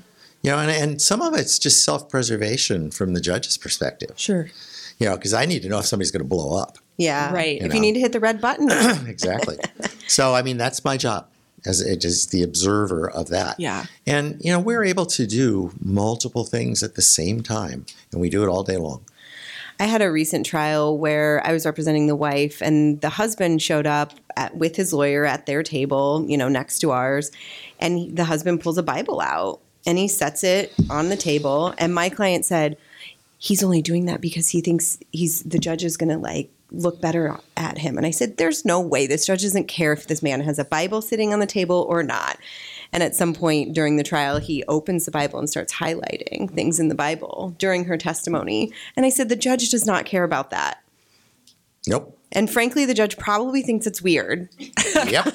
You 0.42 0.50
know, 0.50 0.58
and, 0.58 0.70
and 0.70 1.02
some 1.02 1.22
of 1.22 1.34
it's 1.34 1.58
just 1.58 1.82
self 1.84 2.08
preservation 2.08 2.90
from 2.90 3.14
the 3.14 3.20
judge's 3.20 3.56
perspective. 3.56 4.12
Sure. 4.16 4.50
You 4.98 5.08
know, 5.08 5.16
because 5.16 5.34
I 5.34 5.44
need 5.46 5.62
to 5.62 5.68
know 5.68 5.78
if 5.78 5.86
somebody's 5.86 6.10
going 6.10 6.22
to 6.22 6.28
blow 6.28 6.56
up. 6.56 6.78
Yeah. 6.96 7.32
Right. 7.32 7.60
If 7.60 7.68
You 7.68 7.74
you 7.74 7.80
need 7.80 7.94
to 7.94 8.00
hit 8.00 8.12
the 8.12 8.20
red 8.20 8.40
button. 8.40 8.70
exactly. 9.08 9.58
so, 10.06 10.34
I 10.34 10.42
mean, 10.42 10.56
that's 10.56 10.84
my 10.84 10.96
job 10.96 11.28
as 11.66 11.80
it 11.80 12.04
is 12.04 12.26
the 12.26 12.42
observer 12.42 13.10
of 13.10 13.28
that. 13.30 13.58
Yeah. 13.58 13.86
And, 14.06 14.38
you 14.44 14.52
know, 14.52 14.60
we're 14.60 14.84
able 14.84 15.06
to 15.06 15.26
do 15.26 15.72
multiple 15.82 16.44
things 16.44 16.82
at 16.82 16.94
the 16.94 17.02
same 17.02 17.42
time, 17.42 17.86
and 18.12 18.20
we 18.20 18.28
do 18.28 18.42
it 18.44 18.48
all 18.48 18.62
day 18.62 18.76
long. 18.76 19.04
I 19.80 19.86
had 19.86 20.02
a 20.02 20.10
recent 20.10 20.46
trial 20.46 20.96
where 20.96 21.44
I 21.44 21.52
was 21.52 21.66
representing 21.66 22.06
the 22.06 22.16
wife, 22.16 22.62
and 22.62 23.00
the 23.00 23.08
husband 23.08 23.60
showed 23.60 23.86
up 23.86 24.12
at, 24.36 24.56
with 24.56 24.76
his 24.76 24.92
lawyer 24.92 25.24
at 25.24 25.46
their 25.46 25.62
table, 25.62 26.24
you 26.28 26.36
know, 26.36 26.48
next 26.48 26.78
to 26.80 26.90
ours. 26.92 27.30
And 27.80 27.98
he- 27.98 28.10
the 28.10 28.24
husband 28.24 28.60
pulls 28.60 28.78
a 28.78 28.82
Bible 28.82 29.20
out 29.20 29.60
and 29.86 29.98
he 29.98 30.08
sets 30.08 30.44
it 30.44 30.72
on 30.88 31.08
the 31.08 31.16
table. 31.16 31.74
And 31.78 31.94
my 31.94 32.08
client 32.08 32.46
said, 32.46 32.76
he's 33.38 33.62
only 33.62 33.82
doing 33.82 34.06
that 34.06 34.20
because 34.20 34.48
he 34.48 34.60
thinks 34.60 34.98
he's 35.12 35.42
the 35.42 35.58
judge 35.58 35.84
is 35.84 35.96
going 35.96 36.08
to 36.08 36.18
like 36.18 36.50
look 36.70 37.00
better 37.00 37.38
at 37.56 37.78
him. 37.78 37.96
And 37.98 38.06
I 38.06 38.10
said, 38.10 38.36
there's 38.36 38.64
no 38.64 38.80
way 38.80 39.06
this 39.06 39.26
judge 39.26 39.42
doesn't 39.42 39.68
care 39.68 39.92
if 39.92 40.06
this 40.06 40.22
man 40.22 40.40
has 40.40 40.58
a 40.58 40.64
Bible 40.64 41.02
sitting 41.02 41.32
on 41.32 41.40
the 41.40 41.46
table 41.46 41.86
or 41.88 42.02
not. 42.02 42.38
And 42.94 43.02
at 43.02 43.16
some 43.16 43.34
point 43.34 43.74
during 43.74 43.96
the 43.96 44.04
trial, 44.04 44.38
he 44.38 44.62
opens 44.68 45.04
the 45.04 45.10
Bible 45.10 45.40
and 45.40 45.50
starts 45.50 45.74
highlighting 45.74 46.48
things 46.48 46.78
in 46.78 46.86
the 46.86 46.94
Bible 46.94 47.52
during 47.58 47.84
her 47.86 47.98
testimony. 47.98 48.72
And 48.96 49.04
I 49.04 49.08
said, 49.08 49.28
the 49.28 49.36
judge 49.36 49.68
does 49.68 49.84
not 49.84 50.06
care 50.06 50.22
about 50.22 50.50
that. 50.50 50.80
Nope. 51.88 52.16
And 52.30 52.48
frankly, 52.48 52.84
the 52.84 52.94
judge 52.94 53.16
probably 53.16 53.62
thinks 53.62 53.86
it's 53.88 54.00
weird. 54.00 54.48
Yep. 55.08 55.34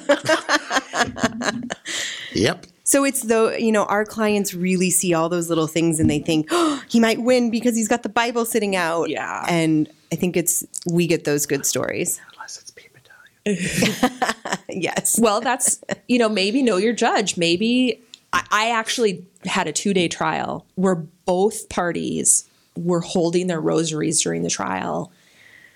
yep. 2.32 2.66
So 2.84 3.04
it's 3.04 3.22
though, 3.22 3.50
you 3.52 3.72
know, 3.72 3.84
our 3.84 4.06
clients 4.06 4.54
really 4.54 4.88
see 4.88 5.12
all 5.12 5.28
those 5.28 5.50
little 5.50 5.66
things 5.66 6.00
and 6.00 6.08
they 6.08 6.18
think, 6.18 6.48
oh, 6.50 6.82
he 6.88 6.98
might 6.98 7.20
win 7.20 7.50
because 7.50 7.76
he's 7.76 7.88
got 7.88 8.02
the 8.02 8.08
Bible 8.08 8.46
sitting 8.46 8.74
out. 8.74 9.10
Yeah. 9.10 9.44
And 9.48 9.88
I 10.10 10.16
think 10.16 10.34
it's, 10.36 10.64
we 10.90 11.06
get 11.06 11.24
those 11.24 11.44
good 11.44 11.66
stories. 11.66 12.20
Unless 12.32 12.58
it's 12.58 12.70
Pete 12.70 12.90
Bataillon. 12.92 13.30
Yes. 14.72 15.18
Well, 15.20 15.40
that's, 15.40 15.80
you 16.06 16.18
know, 16.18 16.28
maybe 16.28 16.62
know 16.62 16.76
your 16.76 16.92
judge. 16.92 17.36
Maybe 17.36 18.00
I, 18.32 18.46
I 18.50 18.70
actually 18.70 19.24
had 19.44 19.66
a 19.66 19.72
two 19.72 19.92
day 19.92 20.06
trial 20.06 20.64
where 20.76 20.94
both 20.94 21.68
parties 21.68 22.48
were 22.76 23.00
holding 23.00 23.48
their 23.48 23.60
rosaries 23.60 24.22
during 24.22 24.42
the 24.42 24.48
trial. 24.50 25.10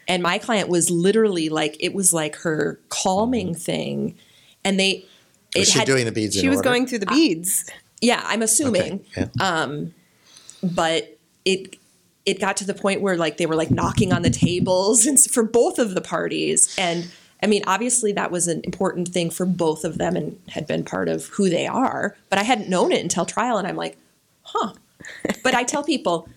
And 0.07 0.23
my 0.23 0.39
client 0.39 0.69
was 0.69 0.91
literally 0.91 1.49
like, 1.49 1.77
it 1.81 1.93
was 1.93 2.13
like 2.13 2.37
her 2.37 2.79
calming 2.89 3.55
thing. 3.55 4.17
And 4.65 4.79
they, 4.79 5.05
Was 5.57 5.71
she 5.71 5.85
doing 5.85 6.05
the 6.05 6.13
beads 6.13 6.37
in 6.37 6.43
She 6.43 6.49
was 6.49 6.59
order? 6.59 6.69
going 6.69 6.87
through 6.87 7.01
the 7.01 7.07
beads. 7.07 7.69
yeah, 8.01 8.23
I'm 8.27 8.43
assuming. 8.43 9.05
Okay. 9.19 9.29
Yeah. 9.39 9.63
Um, 9.63 9.93
but 10.63 11.19
it 11.45 11.77
it 12.27 12.41
got 12.41 12.57
to 12.59 12.65
the 12.65 12.75
point 12.75 13.03
where 13.03 13.17
like 13.19 13.37
they 13.39 13.45
were 13.47 13.57
like 13.57 13.71
knocking 13.71 14.13
on 14.13 14.23
the 14.23 14.31
tables 14.31 15.05
and 15.09 15.19
for 15.21 15.43
both 15.43 15.79
of 15.79 15.95
the 15.95 16.01
parties 16.01 16.75
and 16.79 17.11
i 17.45 17.47
mean 17.47 17.63
obviously 17.67 18.11
that 18.13 18.31
was 18.33 18.49
an 18.49 18.61
important 18.65 19.07
thing 19.09 19.31
for 19.31 19.47
both 19.47 19.85
of 19.85 19.99
them 19.99 20.17
and 20.17 20.37
had 20.49 20.67
been 20.67 20.85
part 20.85 21.09
of 21.09 21.27
who 21.37 21.49
they 21.49 21.67
are 21.67 22.17
but 22.31 22.39
i 22.39 22.43
hadn't 22.43 22.69
known 22.69 22.91
it 22.91 23.03
until 23.03 23.25
trial 23.25 23.59
and 23.59 23.69
i'm 23.69 23.77
like 23.77 23.97
huh 24.43 24.73
but 25.45 25.55
i 25.55 25.63
tell 25.63 25.85
people 25.85 26.29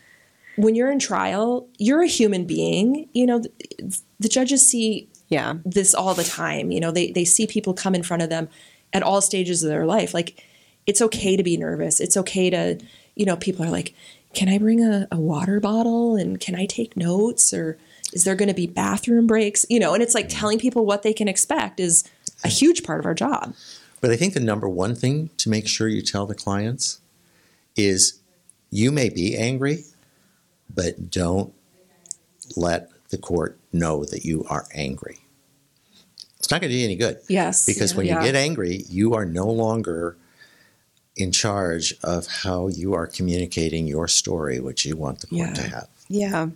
when 0.57 0.75
you're 0.75 0.91
in 0.91 0.99
trial 0.99 1.67
you're 1.77 2.03
a 2.03 2.07
human 2.07 2.45
being 2.45 3.07
you 3.13 3.25
know 3.25 3.39
the, 3.39 3.51
the 4.19 4.29
judges 4.29 4.67
see 4.67 5.07
Yeah. 5.29 5.55
this 5.65 5.93
all 5.93 6.13
the 6.15 6.23
time. 6.23 6.71
You 6.71 6.79
know, 6.79 6.91
they 6.91 7.11
they 7.11 7.25
see 7.25 7.45
people 7.47 7.73
come 7.73 7.93
in 7.95 8.01
front 8.03 8.23
of 8.23 8.29
them 8.29 8.47
at 8.93 9.03
all 9.03 9.21
stages 9.21 9.61
of 9.63 9.69
their 9.69 9.85
life. 9.85 10.13
Like 10.13 10.43
it's 10.87 11.01
okay 11.01 11.35
to 11.37 11.43
be 11.43 11.57
nervous. 11.57 11.99
It's 11.99 12.17
okay 12.17 12.49
to, 12.49 12.79
you 13.15 13.25
know, 13.27 13.35
people 13.35 13.63
are 13.65 13.69
like, 13.69 13.93
can 14.33 14.47
I 14.49 14.57
bring 14.57 14.81
a, 14.81 15.05
a 15.11 15.19
water 15.19 15.59
bottle 15.59 16.15
and 16.15 16.39
can 16.39 16.55
I 16.55 16.65
take 16.65 16.95
notes 16.97 17.53
or 17.53 17.77
is 18.17 18.23
there 18.23 18.35
going 18.35 18.47
to 18.47 18.55
be 18.55 18.65
bathroom 18.65 19.27
breaks? 19.27 19.63
You 19.69 19.79
know, 19.79 19.93
and 19.93 20.01
it's 20.01 20.15
like 20.15 20.27
mm-hmm. 20.27 20.39
telling 20.39 20.59
people 20.59 20.87
what 20.87 21.03
they 21.03 21.13
can 21.13 21.27
expect 21.27 21.79
is 21.79 22.03
a 22.43 22.47
huge 22.47 22.83
part 22.83 22.99
of 22.99 23.05
our 23.05 23.13
job. 23.13 23.53
But 24.01 24.09
I 24.09 24.15
think 24.15 24.33
the 24.33 24.39
number 24.39 24.67
one 24.67 24.95
thing 24.95 25.29
to 25.37 25.49
make 25.49 25.67
sure 25.67 25.87
you 25.87 26.01
tell 26.01 26.25
the 26.25 26.33
clients 26.33 26.99
is 27.75 28.19
you 28.71 28.91
may 28.91 29.09
be 29.09 29.37
angry, 29.37 29.85
but 30.73 31.11
don't 31.11 31.53
let 32.55 32.89
the 33.09 33.19
court 33.19 33.59
know 33.71 34.03
that 34.05 34.25
you 34.25 34.43
are 34.49 34.65
angry. 34.73 35.19
It's 36.39 36.49
not 36.49 36.59
going 36.59 36.71
to 36.71 36.75
do 36.75 36.79
you 36.79 36.85
any 36.85 36.95
good. 36.95 37.19
Yes. 37.27 37.67
Because 37.67 37.93
when 37.93 38.07
Yeah. 38.07 38.19
you 38.19 38.25
get 38.25 38.35
angry, 38.35 38.83
you 38.89 39.13
are 39.13 39.25
no 39.25 39.45
longer 39.45 40.17
in 41.15 41.31
charge 41.31 41.93
of 42.03 42.25
how 42.27 42.67
you 42.67 42.93
are 42.93 43.05
communicating 43.05 43.85
your 43.85 44.07
story, 44.07 44.59
which 44.59 44.85
you 44.85 44.95
want 44.95 45.19
the 45.19 45.27
court 45.27 45.49
Yeah. 45.49 45.53
to 45.53 45.61
have. 45.61 45.87
Yeah. 46.09 46.47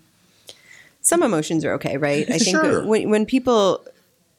Some 1.01 1.23
emotions 1.23 1.65
are 1.65 1.73
okay, 1.73 1.97
right? 1.97 2.29
I 2.29 2.37
think 2.37 2.57
Sure. 2.57 2.85
when, 2.85 3.09
when 3.09 3.25
people, 3.25 3.83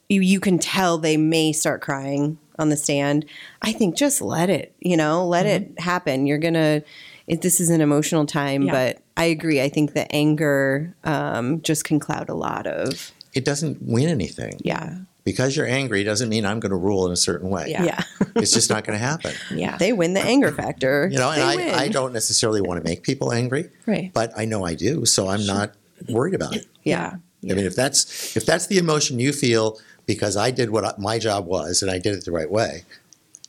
you, 0.08 0.20
you 0.20 0.40
can 0.40 0.58
tell 0.58 0.98
they 0.98 1.16
may 1.16 1.52
start 1.52 1.80
crying 1.80 2.38
on 2.58 2.68
the 2.68 2.76
stand. 2.76 3.24
I 3.62 3.72
think 3.72 3.96
just 3.96 4.20
let 4.22 4.48
it, 4.50 4.74
you 4.80 4.96
know, 4.96 5.26
let 5.26 5.46
it 5.46 5.78
happen. 5.80 6.26
You're 6.26 6.38
going 6.38 6.54
to, 6.54 6.82
this 7.26 7.60
is 7.60 7.70
an 7.70 7.80
emotional 7.80 8.26
time, 8.26 8.62
Yeah. 8.62 8.72
but 8.72 9.02
I 9.16 9.24
agree. 9.24 9.60
I 9.60 9.68
think 9.68 9.94
the 9.94 10.10
anger 10.14 10.94
um, 11.04 11.62
just 11.62 11.84
can 11.84 11.98
cloud 11.98 12.28
a 12.28 12.34
lot 12.34 12.66
of, 12.66 13.10
It 13.34 13.44
doesn't 13.44 13.82
win 13.82 14.08
anything. 14.08 14.58
yeah. 14.62 14.98
Because 15.24 15.56
you're 15.56 15.68
angry 15.68 16.02
doesn't 16.02 16.28
mean 16.28 16.44
I'm 16.44 16.58
going 16.58 16.70
to 16.70 16.76
rule 16.76 17.06
in 17.06 17.12
a 17.12 17.16
certain 17.16 17.48
way. 17.48 17.66
Yeah. 17.68 17.84
Yeah. 17.84 18.02
It's 18.34 18.50
just 18.52 18.70
not 18.70 18.82
going 18.84 18.98
to 18.98 19.04
happen. 19.04 19.32
Yeah. 19.54 19.76
they 19.76 19.92
win 19.92 20.14
the 20.14 20.20
anger 20.20 20.50
factor. 20.50 21.08
You 21.12 21.18
know, 21.18 21.30
and 21.30 21.40
They 21.60 21.64
win. 21.66 21.74
I, 21.74 21.82
I 21.84 21.88
don't 21.88 22.12
necessarily 22.12 22.60
want 22.60 22.82
to 22.82 22.84
make 22.88 23.02
people 23.04 23.32
angry, 23.32 23.68
Right. 23.86 24.10
but 24.12 24.32
I 24.36 24.46
know 24.46 24.64
I 24.64 24.74
do, 24.74 25.04
so 25.06 25.28
I'm 25.28 25.44
not 25.46 25.74
worried 26.08 26.34
about 26.34 26.56
it. 26.56 26.66
yeah. 26.84 27.14
I 27.44 27.54
mean, 27.54 27.66
if 27.66 27.74
that's 27.74 28.36
if 28.36 28.46
that's 28.46 28.68
the 28.68 28.78
emotion 28.78 29.18
you 29.18 29.32
feel 29.32 29.80
because 30.06 30.36
I 30.36 30.52
did 30.52 30.70
what 30.70 30.84
I, 30.84 30.94
my 30.96 31.18
job 31.18 31.46
was 31.46 31.82
and 31.82 31.90
I 31.90 31.98
did 31.98 32.14
it 32.14 32.24
the 32.24 32.30
right 32.30 32.50
way, 32.50 32.84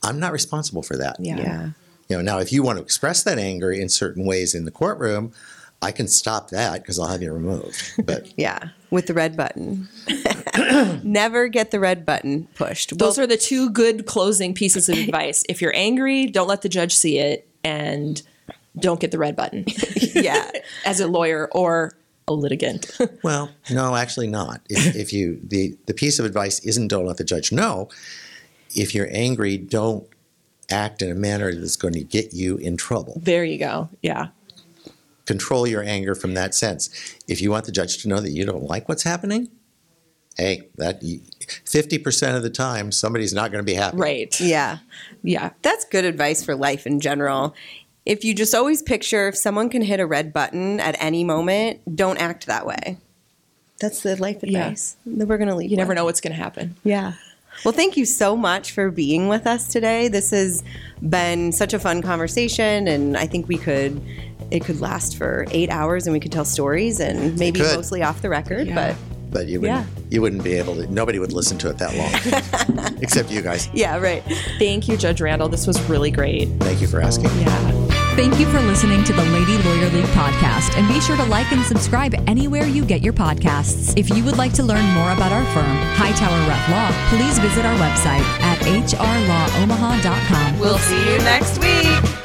I'm 0.02 0.18
not 0.18 0.32
responsible 0.32 0.82
for 0.82 0.96
that. 0.96 1.16
Yeah. 1.20 1.36
Yeah. 1.38 1.70
You 2.08 2.16
know, 2.16 2.22
now 2.22 2.38
if 2.38 2.52
you 2.52 2.62
want 2.62 2.78
to 2.78 2.82
express 2.82 3.22
that 3.22 3.38
anger 3.38 3.70
in 3.70 3.88
certain 3.88 4.26
ways 4.26 4.54
in 4.54 4.64
the 4.64 4.72
courtroom, 4.72 5.32
I 5.80 5.92
can 5.92 6.08
stop 6.08 6.50
that 6.50 6.82
because 6.82 6.98
I'll 6.98 7.06
have 7.08 7.22
you 7.22 7.32
removed. 7.32 8.04
But 8.04 8.32
Yeah. 8.36 8.70
With 8.90 9.06
the 9.06 9.14
red 9.14 9.36
button. 9.36 9.88
Never 11.04 11.48
get 11.48 11.70
the 11.70 11.80
red 11.80 12.04
button 12.04 12.48
pushed. 12.54 12.98
Those 12.98 13.18
are 13.18 13.26
the 13.26 13.36
two 13.36 13.70
good 13.70 14.06
closing 14.06 14.54
pieces 14.54 14.88
of 14.88 14.98
advice. 15.06 15.44
If 15.48 15.62
you're 15.62 15.74
angry, 15.76 16.26
don't 16.26 16.48
let 16.48 16.62
the 16.62 16.68
judge 16.68 16.94
see 16.94 17.18
it 17.18 17.48
and 17.62 18.20
don't 18.78 19.00
get 19.00 19.10
the 19.12 19.18
red 19.18 19.36
button 19.36 19.64
yeah. 20.14 20.50
as 20.84 21.00
a 21.00 21.06
lawyer 21.06 21.48
or 21.52 21.92
a 22.26 22.32
litigant. 22.32 22.90
well, 23.22 23.50
no, 23.70 23.94
actually 23.96 24.26
not. 24.26 24.60
If, 24.68 24.96
if 25.04 25.12
you 25.12 25.40
the 25.42 25.76
the 25.86 25.94
piece 25.94 26.18
of 26.18 26.24
advice 26.24 26.60
isn't 26.60 26.88
don't 26.88 27.06
let 27.06 27.16
the 27.16 27.24
judge 27.24 27.52
know. 27.52 27.88
If 28.74 28.94
you're 28.94 29.08
angry, 29.12 29.56
don't 29.56 30.06
act 30.70 31.02
in 31.02 31.10
a 31.10 31.14
manner 31.14 31.54
that's 31.54 31.76
going 31.76 31.94
to 31.94 32.02
get 32.02 32.32
you 32.32 32.56
in 32.56 32.76
trouble. 32.76 33.20
there 33.22 33.44
you 33.44 33.58
go. 33.58 33.88
Yeah. 34.02 34.28
control 35.26 35.66
your 35.66 35.82
anger 35.82 36.14
from 36.14 36.34
that 36.34 36.54
sense. 36.54 36.88
If 37.28 37.40
you 37.40 37.50
want 37.50 37.66
the 37.66 37.72
judge 37.72 37.98
to 38.02 38.08
know 38.08 38.20
that 38.20 38.30
you 38.30 38.44
don't 38.44 38.64
like 38.64 38.88
what's 38.88 39.02
happening, 39.04 39.48
hey, 40.36 40.68
that 40.76 41.02
fifty 41.66 41.98
percent 41.98 42.36
of 42.36 42.42
the 42.42 42.50
time 42.50 42.90
somebody's 42.90 43.32
not 43.34 43.52
going 43.52 43.62
to 43.62 43.66
be 43.66 43.74
happy. 43.74 43.96
Right. 43.96 44.40
Yeah. 44.40 44.78
Yeah. 45.22 45.50
That's 45.62 45.84
good 45.84 46.04
advice 46.04 46.42
for 46.44 46.54
life 46.56 46.86
in 46.86 46.98
general. 47.00 47.54
If 48.06 48.24
you 48.24 48.34
just 48.34 48.54
always 48.54 48.82
picture 48.82 49.28
if 49.28 49.36
someone 49.36 49.68
can 49.70 49.82
hit 49.82 50.00
a 50.00 50.06
red 50.06 50.32
button 50.32 50.80
at 50.80 50.96
any 50.98 51.24
moment, 51.24 51.80
don't 51.96 52.18
act 52.18 52.46
that 52.46 52.66
way. 52.66 52.98
That's 53.80 54.02
the 54.02 54.16
life 54.16 54.36
advice 54.42 54.50
Yeah. 54.52 54.62
advice 54.64 54.96
that 55.06 55.26
we're 55.28 55.38
going 55.38 55.48
to 55.48 55.54
leave. 55.54 55.70
You 55.70 55.76
never 55.76 55.94
know 55.94 56.04
what's 56.04 56.20
going 56.20 56.34
to 56.34 56.40
happen. 56.42 56.76
Yeah. 56.84 57.14
Well, 57.64 57.72
thank 57.72 57.96
you 57.96 58.04
so 58.04 58.36
much 58.36 58.72
for 58.72 58.90
being 58.90 59.28
with 59.28 59.46
us 59.46 59.68
today. 59.68 60.08
This 60.08 60.30
has 60.30 60.62
been 61.08 61.52
such 61.52 61.72
a 61.72 61.78
fun 61.78 62.02
conversation, 62.02 62.88
and 62.88 63.16
I 63.16 63.26
think 63.26 63.46
we 63.48 63.56
could. 63.58 64.00
It 64.50 64.64
could 64.64 64.80
last 64.80 65.16
for 65.16 65.46
eight 65.50 65.70
hours, 65.70 66.06
and 66.06 66.12
we 66.12 66.20
could 66.20 66.32
tell 66.32 66.44
stories, 66.44 66.98
and 67.00 67.38
maybe 67.38 67.60
mostly 67.60 68.02
off 68.02 68.22
the 68.22 68.28
record. 68.28 68.66
Yeah. 68.66 68.74
But 68.74 68.96
But 69.30 69.46
you 69.48 69.60
wouldn't, 69.60 69.86
Yeah. 69.86 70.02
you 70.10 70.20
wouldn't 70.22 70.44
be 70.44 70.54
able 70.54 70.74
to. 70.76 70.86
Nobody 70.92 71.18
would 71.18 71.32
listen 71.32 71.56
to 71.58 71.70
it 71.70 71.78
that 71.78 71.94
long, 71.96 72.96
except 73.02 73.30
you 73.30 73.40
guys. 73.42 73.68
yeah, 73.72 73.98
right. 73.98 74.22
Thank 74.58 74.86
you, 74.88 74.96
Judge 74.96 75.20
Randall. 75.20 75.48
This 75.48 75.66
was 75.66 75.80
really 75.88 76.10
great. 76.12 76.48
Thank 76.60 76.80
you 76.80 76.86
for 76.88 77.00
asking. 77.00 77.30
Yeah. 77.40 77.93
Thank 78.14 78.38
you 78.38 78.46
for 78.46 78.60
listening 78.60 79.02
to 79.04 79.12
the 79.12 79.24
Lady 79.24 79.58
Lawyer 79.64 79.90
League 79.90 80.04
podcast, 80.14 80.76
and 80.78 80.86
be 80.86 81.00
sure 81.00 81.16
to 81.16 81.24
like 81.24 81.50
and 81.50 81.64
subscribe 81.64 82.14
anywhere 82.28 82.64
you 82.64 82.84
get 82.84 83.02
your 83.02 83.12
podcasts. 83.12 83.92
If 83.98 84.08
you 84.08 84.22
would 84.24 84.36
like 84.36 84.52
to 84.54 84.62
learn 84.62 84.84
more 84.94 85.10
about 85.10 85.32
our 85.32 85.44
firm, 85.46 85.76
Hightower 85.96 86.38
Reff 86.48 86.68
Law, 86.70 86.92
please 87.08 87.40
visit 87.40 87.66
our 87.66 87.74
website 87.76 88.22
at 88.40 88.58
hrlawomaha.com. 88.60 90.60
We'll 90.60 90.78
see 90.78 91.12
you 91.12 91.18
next 91.18 91.58
week. 91.58 92.23